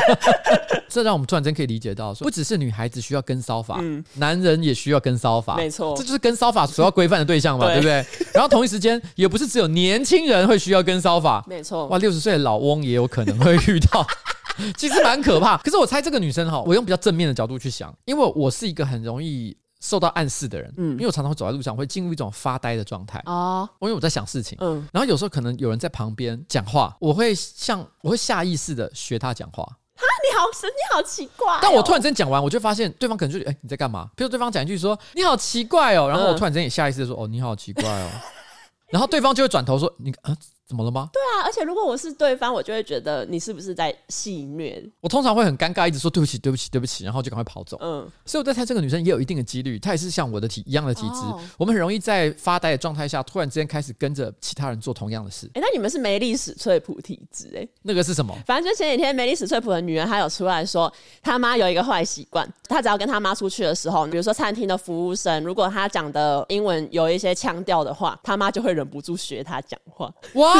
[0.88, 5.56] 这让我们突然间可以理解到，说不只是女孩子需要跟骚法，嗯、男人也需要跟骚法。
[5.56, 8.28] 没错，这就是跟骚法所要规范的对象嘛，对，对不对？
[8.34, 11.44] 然后同一时间，也不是只有年轻人会需要跟骚法。
[11.46, 14.04] 没错，哇，六十岁的老翁也有可能会遇到。
[14.76, 29.66] 其实蛮可怕，可是我猜这个女生哈，我用比较正面的角度去想，因为我是一个很容易受到暗示的人，嗯，因为我常常会走在路上，会进入一种发呆的状态啊，因为我在想事情，嗯，然后有时候可能有人在旁边讲话，我会像我会下意识的学他讲话。
[30.08, 31.58] 啊，你好神，你好奇怪、哦。
[31.62, 34.10] 但我突然间讲完，我就发现对方可能就哎、欸、你在干嘛？
[34.16, 38.10] 比如对方讲一句说你好奇怪哦，然后我突然间也下意识的说哦你好奇怪哦，
[38.90, 40.36] 然后对方就会转头说你啊。
[40.72, 41.10] 怎么了吗？
[41.12, 44.82] 对啊，而且如果我是对方，我就会觉得你是不是在戏虐？
[45.02, 47.76] 我通常会很尴尬，一直说对不起，对不起，对不起，然后就赶快跑走。
[47.82, 51.20] 嗯，所以我在猜这个女生也有一定的几率，她也是像我的体一样的体质。
[51.20, 55.46] 哦、我们很容易在发呆的状态下，突然之间开始跟着其他人做同样的事。
[55.48, 57.52] 哎、欸，那你们是梅丽史翠普体质？
[57.54, 58.34] 哎，那个是什么？
[58.46, 60.90] 反正就前几天梅丽史翠普的女人，她有出来说，
[61.22, 70.10] 她妈有一个坏习惯，她只要跟她妈出去的时候，比如说餐厅的服务生，如果她讲的英文有一些腔调的话，她妈就会忍不住学她讲话。
[70.34, 70.54] 哇！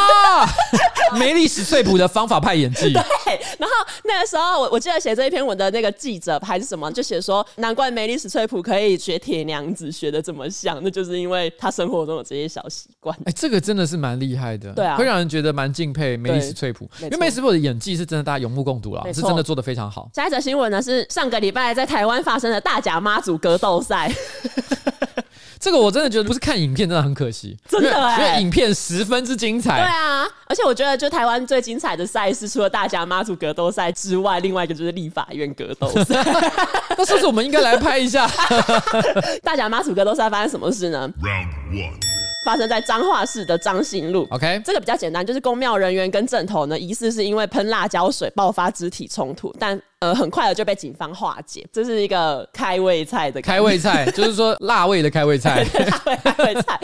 [1.19, 2.93] 梅丽史翠普的方法派演技。
[3.25, 13.17] 对，然后那个时候我我记得写这一篇文的那个记者还是什么，就写说难怪梅丽史翠普可以学铁娘子学的这么像，那就是因为她生活中有这些小习惯。
[13.21, 20.09] 哎、欸，这个真的是蛮厉害的，对啊，会让人觉得蛮敬佩梅丽史翠普，因为梅丽史翠普的演技是真的大家有目共睹了，是真的做的非常好。
[20.15, 24.11] 下一则新闻呢是上个礼拜在台湾发生的大甲妈祖格斗赛。
[25.63, 29.77] 这个我真的觉得不是看影片，真的很可惜，真的哎，因为影片十分之精彩。
[29.79, 36.21] 对啊，而且我觉得就台湾最精彩的赛事，除了大甲妈祖格斗赛之外，另外一个就是立法院格斗赛。
[36.99, 38.29] 那是不是我们应该来拍一下
[39.45, 41.95] 大甲妈祖格斗赛发生什么事呢？Round one，
[42.45, 44.27] 发生在彰化市的彰信路。
[44.31, 49.81] OK，这个比较简单，就是公庙人员跟正头呢，疑似是因为喷辣椒水爆发肢体冲突，但。
[50.03, 55.63] 呃，很快的就被警方化解，这是一个开胃菜的开胃菜， 就是说辣味的开胃菜。
[55.63, 56.81] 辣味开胃菜。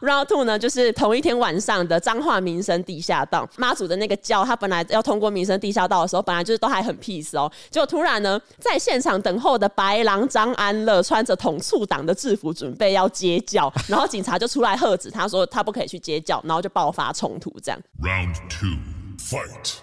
[0.00, 17.78] Round two 呢，就是同一天晚上的彰化民生地下道，妈祖的那个轿，他本来要通过民生地下道的时候，本来就是都还很 peace 哦，结果突然呢，在现场等候的白狼张安乐穿着统促党的制服，准备要接轿，然后警察就出来喝止，他说他不可以去接轿，然后就爆发冲突，这样。
[18.00, 18.78] Round two,
[19.18, 19.81] fight.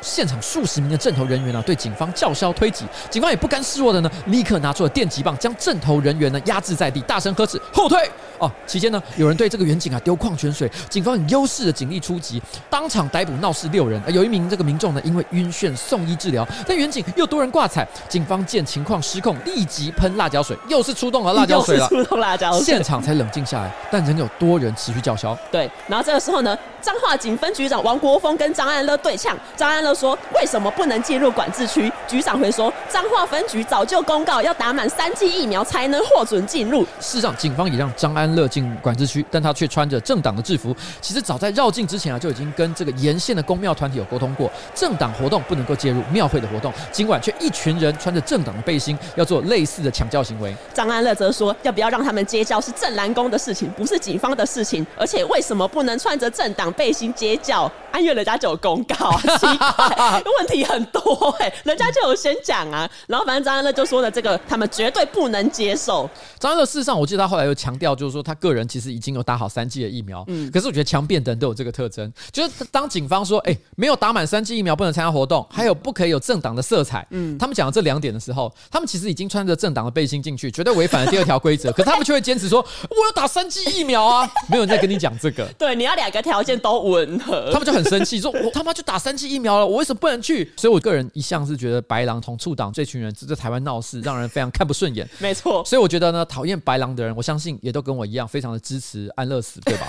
[0.00, 7.98] 现场数十名的阵头人员呢、啊，对警方叫嚣推挤，警方也不甘示弱的呢，立刻拿出了电击棒，将阵头人员呢压制在地，大声呵斥后退。
[8.38, 13.98] 哦，期间呢，有人对这个远景啊丢矿泉水，警方以优势的警力出击，当场逮捕闹事六人。
[14.04, 25.34] 而有一名这个民众呢，因为晕眩送医治疗，但远景又多人挂彩，警方见情况失控，立即喷辣椒水，又是出动了辣椒水了，出动辣椒水，现场才冷静下来，但仍有多人持续叫嚣。
[25.50, 40.74] 对，然后这个时候呢，彰化警分局长王国峰跟张安乐对呛，张安乐说：“为什么不能进入管制区？”局长回说：“彰化分局早就公告，要打满三剂疫苗才能获准进入。”事实上，警方也让张安乐进管制区，但他却穿着政党的制服。
[41.00, 46.72] 其实早在绕境之前啊，就已经跟这个沿线的公庙团体有沟通过，政党活动不能够介入庙会的活动。
[46.90, 50.54] 尽管却一群人穿着政党的背心，要做类似的抢教行为。
[50.74, 54.84] 张安乐则说：“要不要让他们接教是镇澜宫的事情，不是警方的事情。
[54.98, 57.70] 而且为什么不能穿着政党背心接教？
[57.92, 59.68] 安岳人家就有公告啊，奇怪，
[60.38, 62.88] 问题很多哎、欸，人家就有先讲啊。
[63.06, 66.08] 然后反正张安乐就说的，这个他们绝对不能接受。
[66.38, 70.24] 张安乐事实上，我记得他后来又强调，就是说他个人其实已经有打好三剂的疫苗。
[70.28, 77.06] 嗯，可是我觉得强辩等都有这个特征，就是当警方说，哎、欸，没有打满三剂疫苗不能参加活动，还有不可以有政党的色彩。
[77.10, 81.70] 嗯，他们讲了这两点的时候，他们其实已经穿着政党的背心进去，绝对违反了第二条规则。
[81.76, 84.28] 可是他们却会坚持说，我要打三剂疫苗啊！
[84.48, 85.46] 没有人在跟你讲这个。
[85.58, 87.50] 对，你要两个条件都吻合。
[87.52, 90.52] 他们就很生气，说我他妈就打三剂疫苗了，我为什么不能去？
[90.56, 95.08] 所以我个人一向是觉得白狼同处党这群人在台湾闹事，让人非常看不顺眼。
[95.18, 99.86] 没错，所以我觉得呢，讨厌白狼的人，我相信也都跟我一样，非常的支持安乐死，对吧？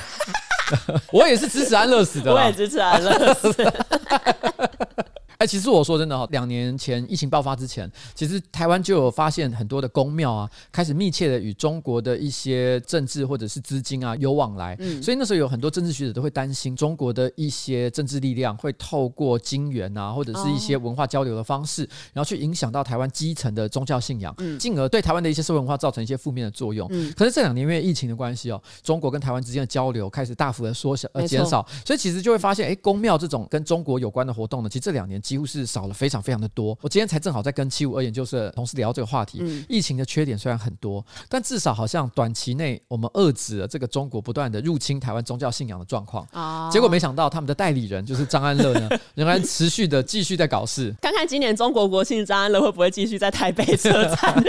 [1.13, 3.54] 我也是支持安乐死的，我也支持安乐死。
[5.38, 14.76] 哎，其实我说真的哈，两年前疫情爆发之前，其实台湾就有发现很多的公庙啊，开始密切的与中国的一些政治或者是资金啊有往来。
[14.80, 26.88] 嗯，所以那时候有很多政治学者都会担心中国的一些政治力量会透过金援啊，或者是一些文化交流的方式，然后去影响到台湾基层的宗教信仰，进而对台湾的一些社会文化造成一些负面的作用。
[26.91, 36.70] 嗯，可是这两年因为疫情的关系哦，中国跟台湾之间的交流开始大幅的缩小呃减少，所以其实就会发现，哎，公庙这种跟中国有关的活动呢，其实这两年几乎是少了非常非常的多。
[36.82, 39.40] 我今天才正好在跟七五二研究社同事聊这个话题。
[39.42, 46.26] 嗯，疫情的缺点虽然很多，但至少好像短期内我们遏制了这个中国不断的入侵台湾宗教信仰的状况。
[46.32, 50.96] 哦，结果没想到他们的代理人就是张安乐呢， 仍然持续的继续在搞事。
[51.02, 54.44] 看看今年中国国庆，张安乐会不会继续在台北车站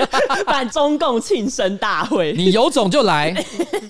[0.47, 2.33] 办中共庆生大会？
[2.35, 3.35] 你有种就来，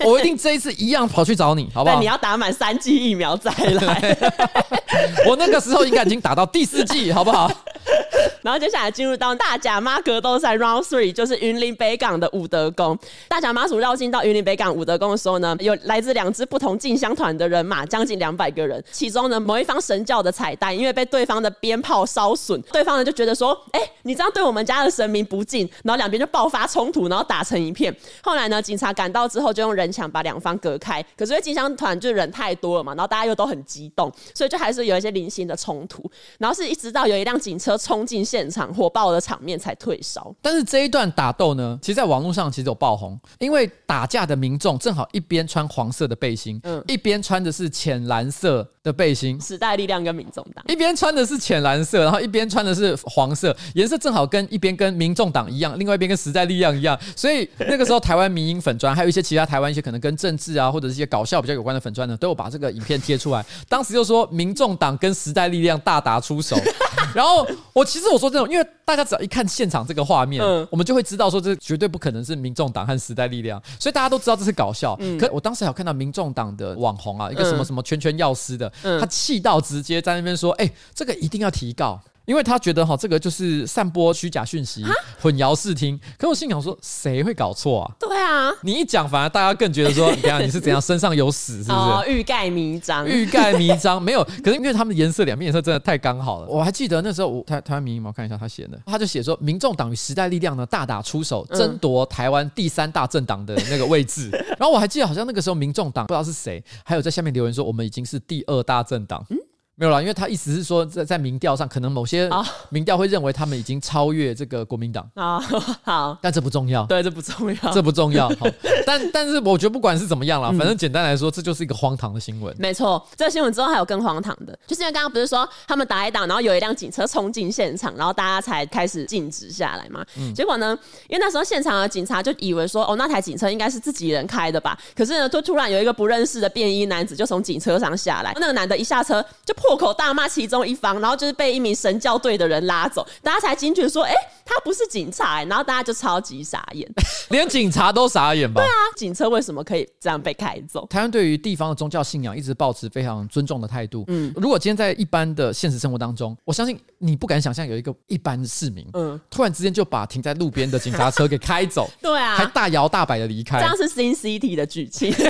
[0.03, 1.99] 我一定这一次一样跑去找你，好不好？
[1.99, 4.17] 你要打满三剂疫苗再来。
[5.29, 7.49] 我那个时候应该已经打到第四剂，好不好？
[8.41, 12.97] 然后接下来进入到大甲妈格斗赛 Round Three，就是云林北港的武德宫。
[13.27, 18.83] 大甲妈祖绕境到云林北港武德宫的时候呢，有来自两支不同进香团的人马，将近两百个人。
[18.91, 27.93] 其中呢，某一方神教的彩蛋，因为被对方的鞭炮烧损，对方呢就觉得说：“哎、你这样对我们家的神明不敬。”然后两边就爆发冲突，然后打成一片。
[28.21, 31.03] 后来呢，警察赶到之后，就用人墙把两方隔开。
[31.17, 36.09] 可是因为进香团就人太多了嘛，然后大家又都很激动，所以就还是有一些零星的冲突。
[36.37, 40.35] 然后是一直到有一辆警车 冲进现场，火爆的场面才退烧。
[40.41, 49.39] 但是这一段打斗呢，其实在网络上其实有爆红，因为打架的民众正好一边穿黄色的背心，嗯，一边穿的是浅蓝色的背心。
[49.39, 56.99] 时代力量跟民众党一边穿的是浅蓝色，然后一边穿的是黄色，颜色正好跟一边跟民众党一样，另外一边跟时代力量一样。
[57.15, 63.45] 所以那个时候台湾迷因粉专，还有一些其他台湾一些可能跟政治啊或者是一些搞笑比较有关的粉专呢，都有把这个影片贴出来。
[63.67, 66.57] 当时就说民众党跟时代力量大打出手。
[67.15, 74.95] 然后我其实我说这种，因为大家只要一看现场这个画面，嗯，我们就会知道说这绝对不可能是民众党和时代力量，所以大家都知道这是搞笑。
[74.99, 84.85] 嗯，可我当时还有看到民众党的网红啊，一个什么什么圈圈药师的，他气到直接在那边说：“哎，这个一定要提告。”因为他觉得哈，这个就是散播虚假讯息、
[85.19, 85.99] 混淆视听。
[86.15, 87.91] 可我心想说，谁会搞错啊？
[87.99, 91.73] 对啊，你一讲，反而大家更觉得说，你看你是怎样，身上有屎，是不是？
[91.73, 94.23] 哦，欲盖弥彰，欲盖弥彰， 没有。
[94.43, 96.47] 可是因为他们的颜色，两面颜色真的太刚好了。
[96.47, 104.29] 我还记得那时候，我台台湾民意嘛，我看一下他写的，他就写说，民众党与时代力量呢大打出手，争夺台湾第三大政党的那个位置。
[104.59, 109.25] 然后我还记得，好像那个时候民众党不知道是谁，还有在下面留言说，我们已经是第二大政党。
[109.31, 109.37] 嗯。
[109.79, 112.29] 没有啦，因为他意思是说，在在民调上，可能某些
[112.67, 115.39] 民调会认为他们已经超越这个国民党啊。
[115.81, 116.85] 好，但这不重要。
[116.85, 118.27] 对，这不重要，这不重要。
[118.27, 118.45] 好，
[118.85, 122.53] 但但是我觉得不管是怎么样啦，反正简单来说，这就是一个荒唐的新闻。
[122.59, 130.05] 没错，这个新闻之后还有更荒唐的，就是因为刚刚不是说他们打一打，然后有一辆警车冲进现场，然后大家才开始静止下来嘛。
[130.35, 134.77] 结果呢，因为那时候现场的警察就以为说，哦，那台警车应该是自己人开的吧？
[134.93, 146.89] 可是呢，就突然有一个不认识的便衣男子就从警车上下来，那个男的一下车就破口大骂其中一方，然后就是被一名神教队的人拉走，大家才惊觉说：“哎、欸，他不是警察、欸。”然后大家就超级傻眼，
[147.29, 148.61] 连警察都傻眼吧？
[148.61, 150.85] 对啊，警车为什么可以这样被开走？
[150.87, 154.03] 台湾对于地方的宗教信仰一直保持非常尊重的态度。
[154.07, 165.11] 嗯，如果今天在一般的现实生活当中，我相信你不敢想象有一个一般的市民，嗯，突然之间就把停在路边的警察车给开走， 对啊，还大摇大摆的离开，这样是 Sin City 的剧情，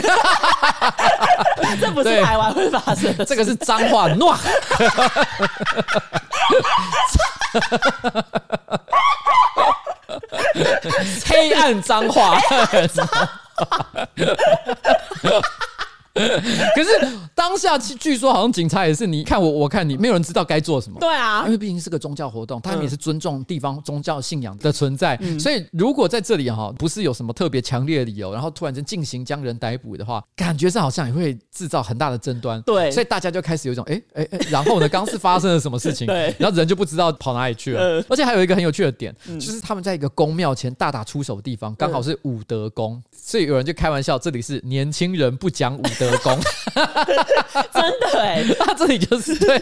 [1.79, 4.39] 这不是台湾会发生的，这个是脏话乱。
[11.25, 12.37] 黑暗脏话。
[16.75, 16.89] 可是
[17.33, 20.99] 当下据说好像警察也是你看我我看你，没有人知道该做什么。
[20.99, 25.19] 对啊，因为毕竟是个宗教活动，他们也是尊重地方宗教信仰的存在。
[25.39, 32.61] 所以如果在这里哈，不是有什么特别强烈的理由，然后突然间进行将人逮捕的话，感觉上好像也会制造很大的争端。
[32.63, 36.05] 对，所以大家就开始有一种哎哎哎，然后呢，刚是发生了什么事情？
[36.07, 38.03] 对，然后人就不知道跑哪里去了。
[38.09, 46.17] 而且还有一个很有趣的点，就是他们在一个宫庙前大打出手的地方，刚好是武德宫，所以有人就开玩笑，这里是年轻人不讲武德。
[46.23, 46.35] 功
[47.71, 49.55] 真的哎，他 这里就是对。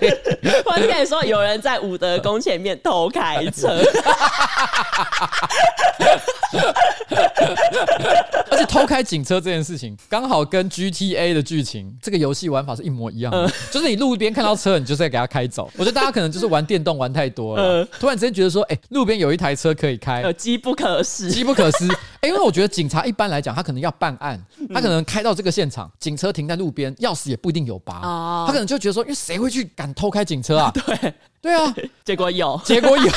[0.64, 3.68] 我跟你说，有人在武德宫前面偷开车，
[8.50, 13.52] 而且偷开警车这件事情，刚好跟 GTA 的剧情这个游戏玩法是一模一样的。
[13.70, 15.70] 就是你路边看到车，你就是在给他开走。
[15.76, 21.86] 我觉得大家可能就是玩电动玩太多了，突然之间觉得说，哎，路边有一台车可以开，机不可失，机不可失。
[22.22, 24.40] 哎，因为我觉得警察一般来讲，他可能要办案，
[24.72, 30.70] 他可能开到这个现场，警车停在路边，钥匙也不一定有拔，他可能就觉得说，因为谁会去敢偷开警车啊？
[30.86, 31.14] 对。
[31.40, 33.12] 对啊， 结果有，结果有。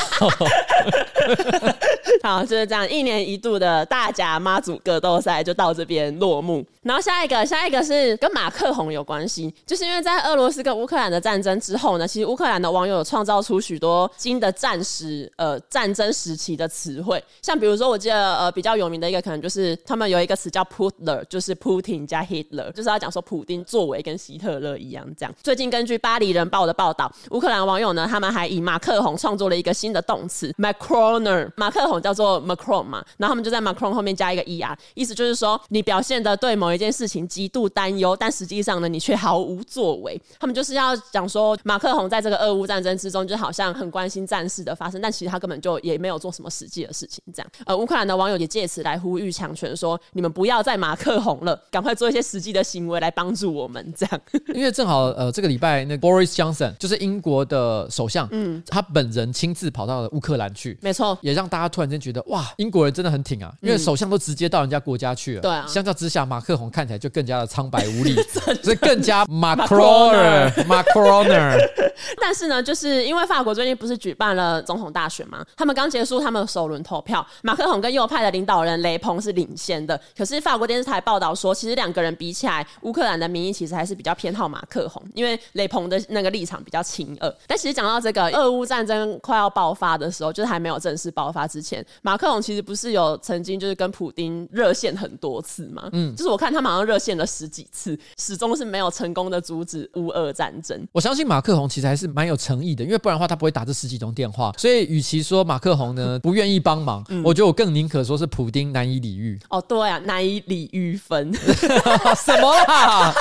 [2.22, 6.64] 好，就是这样，一年一度的大甲妈祖格斗赛就到这边落幕。
[6.82, 25.34] 然后下一个，下一个是跟马克宏有关系，就是因为在俄罗斯跟乌克兰的战争之后呢，其实乌克兰的网友创造出许多新的战时呃战争时期的词汇，像比如说，我记得呃比较有名的一个，可能就是他们有一个词叫 Putler，就是 Putin 加 Hitler，就是要讲说普丁作为跟希特勒一样这样。
[25.42, 28.06] 最近根据巴黎人报的报道，乌克兰网友呢。
[28.10, 31.19] 他们还以马克宏创作了一个新的动词 Macron
[31.56, 40.20] 马克宏叫做 Macron 嘛，然后他们就在 Macron 后面加一个 er，意思就是说你表现的对某一件事情极度担忧，但实际上呢，你却毫无作为。
[40.38, 47.22] 他们就是要讲说，马克宏在这个俄乌战争之中，就好像很关心战事的发生，但其实他根本就也没有做什么实际的事情。
[47.32, 53.80] 这样，呃，乌克兰的网友也借此来呼吁强权说，你们不要再马克宏了，赶快做一些实际的行为来帮助我们。
[53.96, 54.20] 这样，
[54.54, 68.14] 因为正好呃，这个礼拜那个 Boris Johnson 就是英国的首相，嗯，他本人亲自跑到了乌克兰去，没错，也让大家突然间觉得哇，英国人真的很挺啊，因为首相都直接到人家国家去了，对啊，相较之下，马克宏看起来就更加的苍白无力，
[68.62, 71.58] 所以更加 Macroner Macroner。
[72.20, 87.34] 但是呢，就是因为法国最近不是举办了总统大选嘛，他们刚结束他们首轮投票，马克宏跟右派的领导人雷鹏是领先的，可是法国电视台报道说，其实两个人比起来，乌克兰的民意其实还是比较偏好马克宏，因为雷鹏的那个立场比较亲俄。
[87.46, 95.88] 但其实讲到这个俄乌战争快要爆发的时候，就是还没有正式爆发之前，马克龙其实不是有曾经就是跟普丁热线很多次嘛？
[95.92, 100.84] 嗯，就是我看他们好像热线了十几次，始终是没有成功的阻止乌俄战争。
[100.90, 104.52] 我相信马克龙其实还是蛮有诚意的，因为不然的话他不会打这十几通电话。
[104.58, 109.38] 所以与其说马克龙呢 不愿意帮忙，嗯、我觉得我更宁可说是普丁难以理喻。
[109.48, 111.32] 哦，对啊，难以理喻分
[112.26, 113.14] 什么啦？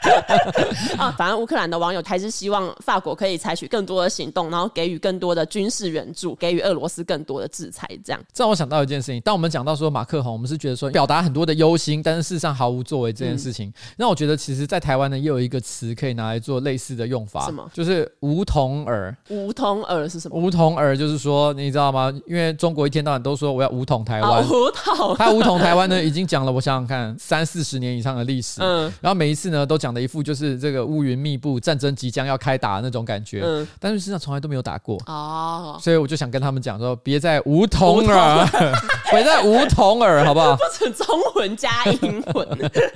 [0.98, 7.88] 啊，反正乌克兰的网友还是希望法国可以采取更多的行动，然后给予更多的军事援助，给予俄罗斯更多的制裁。
[8.04, 9.20] 这样，这让我想到一件事情。
[9.20, 13.68] 当我们讲到说马克宏，我们是觉得说表达很多的忧心，但是事实上毫无作为这件事情。
[13.68, 17.68] 嗯、那我觉得，其实，在台湾呢，也有一个词可以拿来做类似的用法，什么？
[17.72, 19.14] 就是梧桐耳。
[19.28, 20.38] 梧桐耳是什么？
[20.38, 22.12] 梧桐耳就是说，你知道吗？
[22.26, 25.16] 因为中国一天到晚都说我要武统台湾，啊、武统。
[25.16, 28.60] 他武统台湾呢，已经讲了，我想想看，三四十年以上的历史。
[28.62, 33.42] 嗯，然后每一次呢，都讲的一副就是这个乌云密布，战争即将要开打的那种感觉。
[33.44, 34.98] 嗯，但是实际上从来都没有打过。
[35.06, 38.46] 哦，所以我就想跟他们讲说，别再梧桐耳，
[39.10, 40.56] 别再梧桐耳，好不好？
[40.56, 42.48] 不准中文加英文。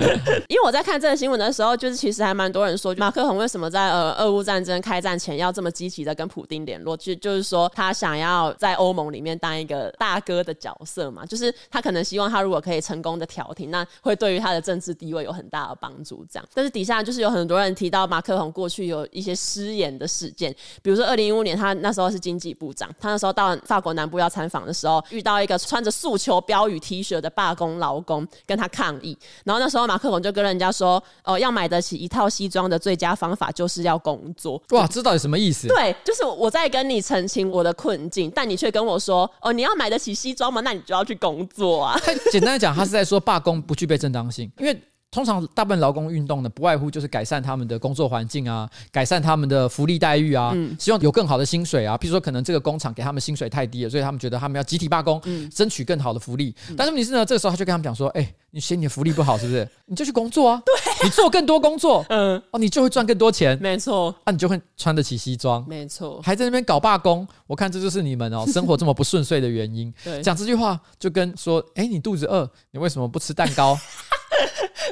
[0.48, 6.96] 因为我在看这个新闻的时候，就是其实还蛮多人说，马克宏为什么在呃俄乌战争开战前要这么积极的跟普丁联络？
[6.96, 16.24] 就就是说他想要在欧盟里面当一个大哥的角色嘛，就是他可能希望他如果可以成功的调停，那会对于他的政治地位有很大的帮助。
[16.30, 34.62] 这样，但是底下就是有很多人提到马克宏过去有一些失言的事件，比如说二零一五年他那时候是经济部长，他那时候到法国南部要参访的时候，遇到一个穿着诉求标语 T 恤的罢工劳工跟他抗议，然后那时候马克宏就跟人家说，哦，要买得起一套西装的最佳方法就是要工作。
[34.72, 35.66] 哇，这到底什么意思？
[35.68, 40.60] 对，就是我在跟你澄清我的困境，但你却跟我说，哦，你要买得起西装吗？
[40.60, 41.98] 那你就要去工作啊。
[42.04, 44.78] 他 简单的讲，他是在说罢工不具备正当性，因为。
[45.14, 51.96] 通常大部分劳工运动呢，不外乎就是改善他们的工作环境啊，改善他们的福利待遇啊，嗯、希望有更好的薪水啊。
[51.96, 56.52] 譬如说，可能这个工厂给他们薪水太低了，所以他们觉得他们要集体罢工，嗯、争取更好的福利。
[56.68, 59.68] 嗯、但是问题是呢，这个时候他就跟他们讲说：“哎、欸，你嫌你的福利不好是不是？
[59.86, 67.24] 你就去工作啊，对啊，你做更多工作， 嗯，哦，你就会赚更多钱，没错，啊，你就会穿得起西装，没错，还在那边搞罢工。
[67.46, 69.94] 我看这就是你们哦 生活这么不顺遂的原因。
[70.02, 73.78] 对，讲这句话就跟说：哎、欸，你肚子饿，你为什么不吃蛋糕？”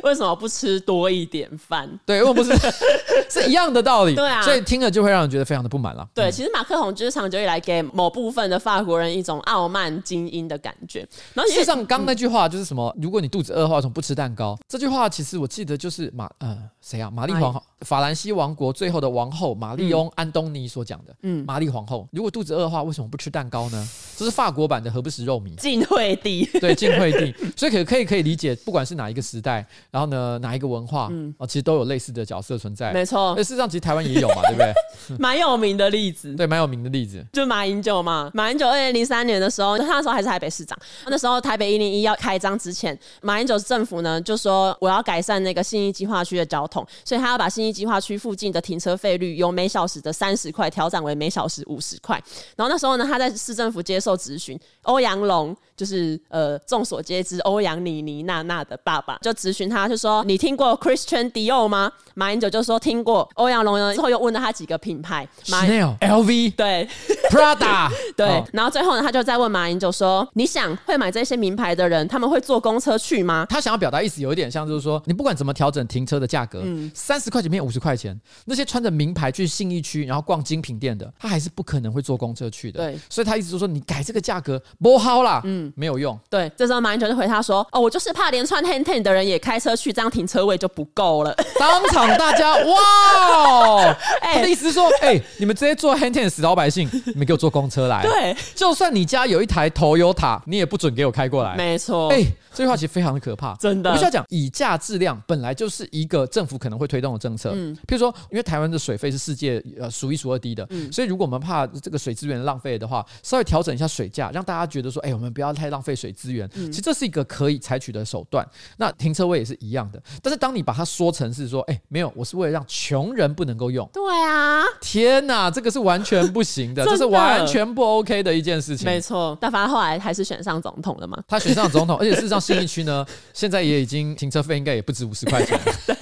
[0.05, 1.89] 为什么不吃多一点饭？
[2.05, 2.53] 对，因为不是
[3.31, 4.15] 是一样的道理。
[4.15, 6.07] 对啊，所以听了就会让人觉得非常的不满了。
[6.15, 11.07] 对，其实马克宏就是长久以来给某部分的法国人一种傲慢精英的感觉。
[11.35, 12.93] 然后事实上，刚那句话就是什么？
[12.97, 14.59] 嗯、如果你肚子饿的话，为什么不吃蛋糕？
[14.69, 17.11] 这句话其实我记得就是马呃谁啊？
[17.11, 21.15] 玛丽皇后，法兰西王国最后的王后玛丽翁安东尼所讲的。
[21.23, 23.89] 嗯，玛丽皇后如果肚子饿的话，为什么不吃蛋糕呢？
[24.17, 25.55] 这是法国版的何不食肉糜？
[25.57, 26.45] 晋惠帝。
[26.61, 27.35] 对，晋惠帝。
[27.57, 29.67] 所以可可以可以理解，不管是哪一个时代。
[29.93, 32.95] 然后呢，哪一个文化，嗯，其实都有类似的角色存在。
[32.95, 34.73] 没错，事实上，其实台湾也有嘛， 对不对？
[35.19, 38.31] 蛮有名的例子， 对，蛮有名的例子，就马英九嘛。
[38.33, 40.79] 马英九二零零三年的时候，他那时候还是台北市长。
[41.09, 52.17] 那时候台北一零一要开张之前，马英九政府呢就说我要改善那个信义计划区的交通，所以他要把信义计划区附近的停车费率由每小时的三十块调整为每小时五十块。
[52.57, 61.93] 然后那时候呢，他在市政府接受质询，欧阳龙就是呃众所皆知欧阳妮妮娜娜的爸爸，就咨询他，就说你听过 Christian Dior 吗？
[62.15, 63.29] 马英九就说听过。
[63.35, 66.89] 欧阳龙呢之后又问了他几个品牌，Chanel、LV，对
[67.31, 68.27] ，Prada，对。
[68.33, 82.79] 哦、然后最后呢，他就再问马英九说：“你想会买这些名牌的人，他们会坐公车去吗？”他想要表达意思有一点像，就是说你不管怎么调整停车的价格，嗯，三十块钱变五十块钱，那些穿着名牌去信义区然后逛精品店的，他还是不可能会坐公车去的。
[82.79, 86.19] 对，所以他一直就说你改这个价格不好啦，嗯，没有用。
[86.31, 98.03] 对，这时候马英九就回他说：“哦，我就是怕连穿 hand Ten 的人也开车去，这样停车位就不够了。”当场大家哇， 他的意思是说，哎、欸，你们这些做 hand Ten 的死老百姓， 你们给我坐公车来。
[98.03, 101.57] 对，就算你家有一台 Toyota，你也不准给我开过来。
[101.57, 102.09] 没错。
[102.09, 103.91] 哎，这句话其实非常的可怕，真的。
[103.91, 107.53] 我必须要讲，以价质量本来就是一个政府可能会推动的政策。
[107.55, 116.49] 嗯，譬如说，因为台湾的水费是世界呃数一数二低的，嗯，所以如果我们怕这个水资源浪费的话，稍微调整一下水价，让大家觉得说，哎，我们不要太浪费水资源。
[116.51, 118.47] 其实这是一个可以采取的手段。
[118.77, 123.89] 那停车位也是一样的，但是当你把它说成是说，哎，没有，我是为了让穷人不能够用。
[123.93, 128.85] 对啊，天哪，这个是完全不行的， 这是完全不 OK 的一件事情。
[128.85, 131.19] 没错，但反正后来还是选上总统了嘛。
[131.29, 135.59] 他选上总统，而且事实上信义区呢， 现在也已经停车费应该也不止五十块钱。
[135.87, 135.97] 对。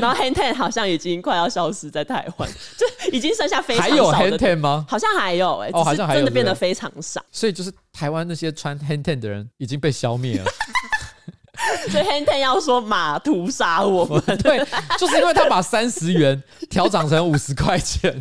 [0.00, 2.48] 然后 hand ten 好像已经快要消失在台湾，
[2.78, 4.12] 就已经剩下非常少的。
[4.12, 4.86] 还有 Hang Ten 吗？
[4.88, 7.20] 好像还有哎、欸，哦，好像还有，真的变得非常少。
[7.32, 10.50] 所以就是台湾那些穿 hand Ten 的人已经被消灭了。
[11.90, 14.58] 所以 hand Ten 要说马屠杀我们， 对，
[14.98, 18.20] 就是因为他把三十元调涨成五十块钱。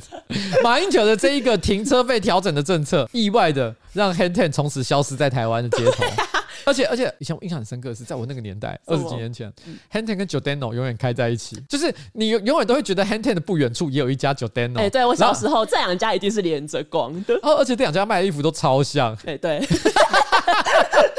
[0.64, 6.04] 马英九的这一个停车费调整的政策，意外的让 hand Ten 从此消失在台湾的街头。
[6.66, 9.52] 而 且而且，以前我印象很深刻的是，在我那个年代，二十几年前
[9.92, 14.78] ，Hang Ten 跟 Giordano 永远开在一起，就是你永远都会觉得 Hang Ten 的不远处也有一家 Giordano。
[14.78, 17.34] 哎，对我小时候，这两家一定是连着逛的。
[17.42, 19.18] 哦，而且这两家卖的衣服都超像。
[19.26, 19.62] 哎，对。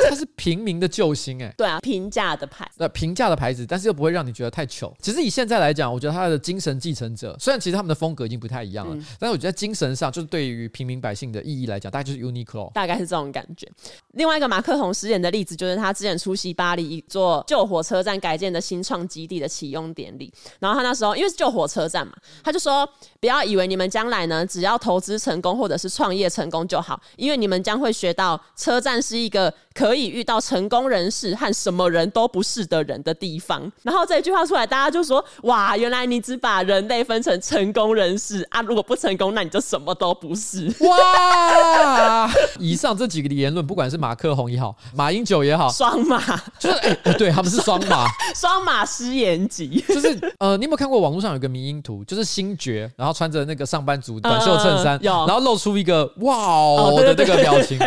[0.10, 4.94] 它是平民的救星，哎，对啊，平价的牌，呃平价的牌子，但是又不会让你觉得太糗。
[5.00, 13.70] 其实以现在来讲，我觉得他的精神继承者，虽然其实他们的风格已经不太一样了，嗯、但是我觉得精神上，就是对于平民百姓的意义来讲，大概就是 Uniqlo，大概是这种感觉。
[14.12, 22.88] 另外一个马克宏饰演的例子，就是他之前出席巴黎一座旧火车站改建的新创基地的启用典礼，然后他那时候因为是旧火车站嘛，他就说
[23.20, 33.70] 不要以为你们将来呢，只要投资成功或者是创业成功就好，因为你们将会学到车站是一个可以遇到成功人士和什么人都不是的人的地方。
[33.82, 38.60] 然后这一句话出来，大家就说：哇，原来你只把人类分成成功人士啊！
[38.62, 40.66] 如果不成功，那你就什么都不是。
[40.80, 42.30] 哇！
[42.58, 46.20] 以上这几个言论，不管是马克宏也好，马英九也好， 双马
[46.58, 49.84] 就是哎、欸，对，他们是双马， 双马失言集。
[49.88, 57.78] 就是呃，你有没有看过网络上有个迷因图，就是星爵，然后穿着那个上班族短袖衬衫，然后露出一个哇哦的那个表情。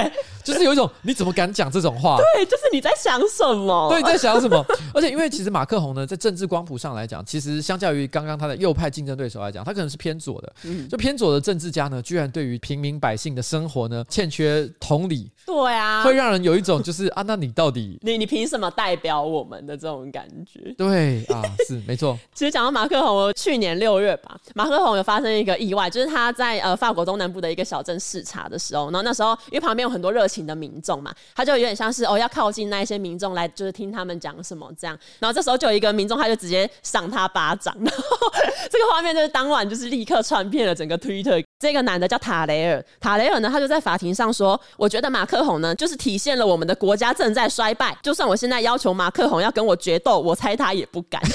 [0.54, 2.18] 就是有一种你怎么敢讲这种话？
[2.18, 3.90] 对，就是你在想什么？
[3.90, 4.66] 对，你在想什么？
[4.94, 10.54] 而且因为其实马克宏呢，在政治光谱上来讲，其实相较于刚刚他的右派竞争对手来讲，他可能是偏左的。
[10.64, 15.30] 嗯，就偏左的政治家呢，居然对于平民百姓的生活呢，欠缺同理。
[15.48, 20.74] 对啊，会让人有一种就是啊，那你到底 你你凭什么代表我们的这种感觉？
[20.78, 22.18] 对啊，是没错。
[22.36, 30.48] 其实讲到马克宏，去年六月吧，马克宏有发生一个意外，就是他在呃法国东南部的一个小镇视察的时候，然后那时候因为旁边有很多热情。
[30.48, 34.98] 的民众嘛，他就有点像是哦，要靠近那一些民众来，就是听他们讲什么这样。
[35.20, 38.32] 然后这时候就有一个民众，他就直接赏他巴掌， 然后
[38.72, 41.44] 这个画面就是当晚就是立刻传遍了整个 Twitter。
[41.60, 47.98] 这个男的叫塔雷尔，塔雷尔呢，他就在法庭上说：“我觉得马克宏呢，就是体现了我们的国家正在衰败。
[48.02, 51.22] 就算我现在要求马克宏要跟我决斗，我猜他也不敢。”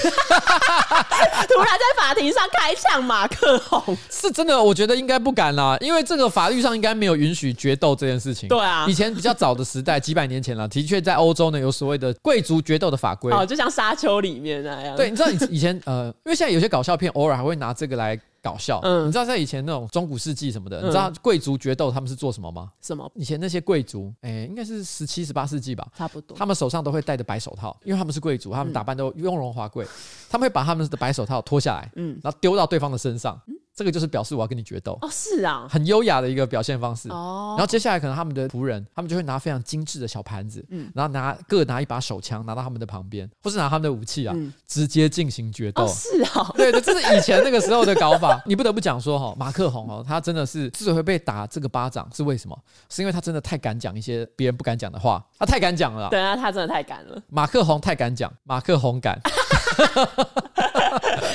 [1.48, 8.48] 突然在法庭上开枪，马克宏是真的，我觉得应该不敢啦，因为这个法律上应该没有允许决斗这件事情。
[8.48, 13.32] 对啊，以前比较早的时代，几百年前了，的确在欧洲呢有所谓的贵族决斗的法规。
[13.32, 14.96] 哦，就像沙丘里面那样。
[14.96, 18.18] 对，你知道以以前呃，因为现在有些搞笑片偶尔还会拿这个来。
[18.42, 22.72] 搞笑，嗯，你知道在以前那种中古世纪什么的，嗯、你知道贵族决斗他们是做什么吗？
[22.80, 23.10] 什么？
[23.14, 26.36] 以前那些贵族，哎、欸，应该是十七、十八世纪吧，差不多。
[26.36, 29.88] 他们手上都会戴着白手套，因为他们是贵族，他们打扮都雍容华贵，嗯、
[30.28, 33.40] 他们会把他们的白手套脱下来，嗯，然后丢到对方的身上。
[33.46, 37.54] 嗯这个就是表示我要跟你决斗哦，是啊，很优雅的一个表现方式哦。
[37.56, 45.84] 然后接下来可能他们的仆人，他们就会拿非常精致的小盘子，嗯，然后拿各拿一把手枪，拿到他们的旁边，或是拿他们的武器啊，嗯、直接进行决斗。
[45.84, 48.40] 哦，是啊，对 对，这是以前那个时候的搞法。
[48.46, 52.58] 你不得不讲说哈，马克宏哦，他真的是之所以被打这个巴掌，是为什么？
[52.90, 56.10] 是因为他真的太敢讲一些别人不敢讲的话，他太敢讲了。
[56.10, 57.20] 对啊，他真的太敢了。
[57.28, 59.18] 马克宏太敢讲，马克宏敢。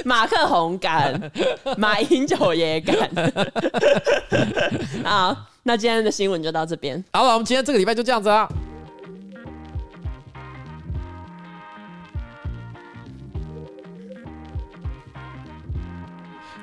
[0.05, 1.31] 马克宏敢，
[1.77, 3.09] 马英九也敢。
[5.03, 7.03] 好，那今天的新闻就到这边。
[7.13, 8.47] 好了，我们今天这个礼拜就这样子啊。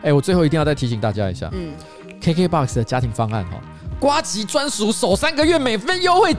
[0.03, 1.73] 哎、欸，我最后一定要再提醒大家一下，嗯
[2.21, 3.59] ，KKBOX 的家庭方案哈。
[4.05, 6.37] 呱吉专属首三个月免费优惠，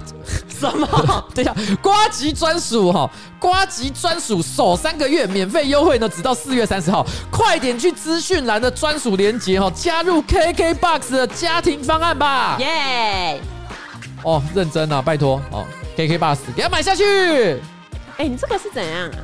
[0.47, 0.87] 什么？
[1.33, 3.09] 等一下，瓜吉专属哈，
[3.39, 12.55] 瓜吉专属首三个月免费优惠呢，直到四月三十号，快点去资讯栏的专属链接哈，加入 KKBOX 的家庭方案吧！
[12.59, 13.41] 耶！
[14.21, 15.65] 哦，认真啊，拜托哦
[15.97, 17.59] ，KKBOX 给他买下去。
[18.17, 19.17] 哎，你这个是怎样啊？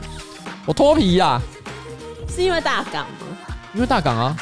[0.65, 1.39] 我脱皮呀，
[2.27, 3.53] 是因为大港吗？
[3.75, 4.35] 因为大港啊。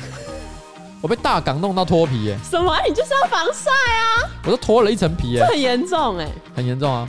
[1.02, 2.38] 我被大港弄到脱皮耶！
[2.43, 2.76] 什么？
[2.88, 4.30] 你就是要防晒啊！
[4.45, 7.08] 我都脱了一层皮耶，很严重哎，很严重啊！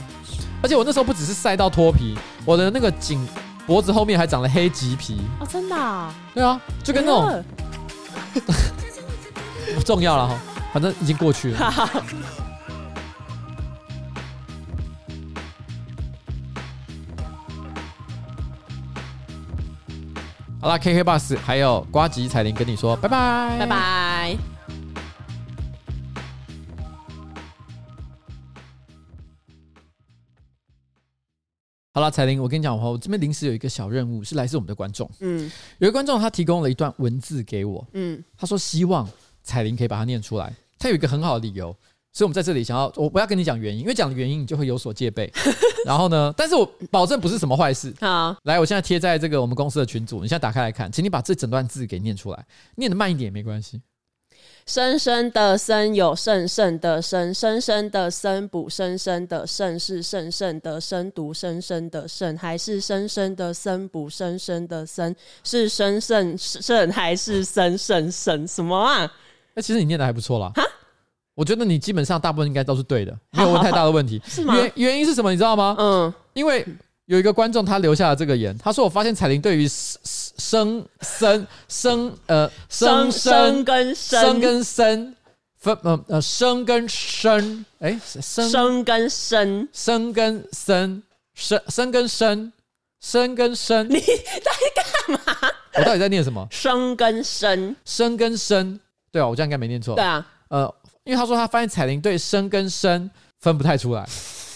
[0.63, 3.27] 而且我那时候不只是晒到脱皮，我的那个颈
[3.65, 5.75] 脖子后面还长了黑棘皮哦，真的？
[5.75, 6.13] 啊？
[6.33, 7.43] 对啊，就跟那种
[9.75, 10.35] 不重要了哈，
[10.73, 11.73] 反正已经过去了。
[20.61, 24.37] 好啦，KK Bus 还有瓜吉彩铃跟你说拜拜，拜拜。
[31.95, 35.09] 好了，彩铃，我跟你讲话，我这边临时有一个小任务，是来自我们的观众。
[35.21, 39.09] 嗯，有一个观众他提供了一段文字给我，嗯，他说希望
[39.41, 41.75] 彩铃可以把它念出来，他有一个很好的理由。
[42.13, 45.31] 所以，我们在这里想要，我不要跟你讲原因，因为讲的原因你就会有所戒备。
[45.85, 47.93] 然后呢，但是我保证不是什么坏事。
[48.01, 52.45] 好，来，我现在贴在这个我们公司的群组，你现在打开来看，请你把这整段字给念出来，
[52.75, 53.81] 念的慢一点也没关系。
[54.65, 69.11] 深深的深有深深的深，深深的深补深深的深是深深的深读深深的深，还是深深的深补深深的深是深深深还是深深深什么啊？
[69.55, 70.51] 那其实你念的还不错啦。
[71.33, 74.21] 我觉得你基本上大部分应该都是对的，没有问太大的问题。
[74.25, 74.55] 是吗？
[74.55, 75.31] 原原因是什么？
[75.31, 75.75] 你知道吗？
[75.79, 76.65] 嗯，因为
[77.05, 85.15] 有一个观众他留下了这个言，他说：“我发现彩铃对于生生生呃生生跟生跟生
[85.57, 91.03] 分呃呃生跟生哎生生跟生生跟生
[91.33, 92.53] 生生跟生
[92.99, 95.49] 生跟生，你 在干嘛？
[95.75, 96.45] 我到底在念什么？
[96.51, 98.79] 生跟生生跟生，
[99.11, 99.95] 对啊，我这样应该没念错。
[99.95, 100.73] 对啊，呃。
[101.03, 104.07] 因为他说他发现彩铃对声跟声分不太出来，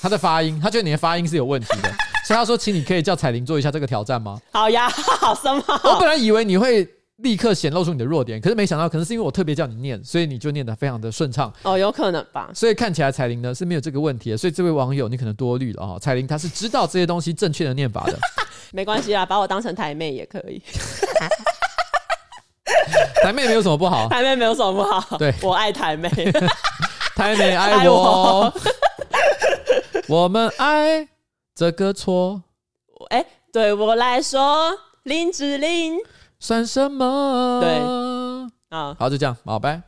[0.01, 1.89] 他的发音，他觉得你的发音是有问题的，
[2.27, 4.39] 所以他说，请你可以叫彩铃做一下这个挑战吗？
[4.51, 4.87] 好呀，
[5.19, 5.63] 好什么？
[5.83, 6.87] 我本来以为你会
[7.17, 11.51] 立刻显露出你的弱点，可是没想到，可能是因为我特别叫你念，所以你就念得非常的顺畅。
[11.63, 12.51] 哦，有可能吧。
[12.53, 15.97] 所以看起来彩铃呢是没有这个问题的，所以这位网友你可能多虑了啊。
[15.97, 18.19] 彩铃她是知道这些东西正确的念法的，
[18.71, 20.61] 没关系啦，把我当成台妹也可以。
[23.23, 25.17] 台妹没有什么不好，台妹没有什么不好。
[25.17, 26.09] 对，我爱台妹，
[27.15, 28.53] 台妹爱我，
[30.09, 31.07] 我们爱
[31.53, 32.41] 这个错。
[33.09, 34.71] 哎、欸，对我来说，
[35.03, 35.97] 林志玲
[36.39, 37.59] 算什么？
[37.61, 37.79] 对，
[38.69, 39.81] 啊，好，就这样，好，拜。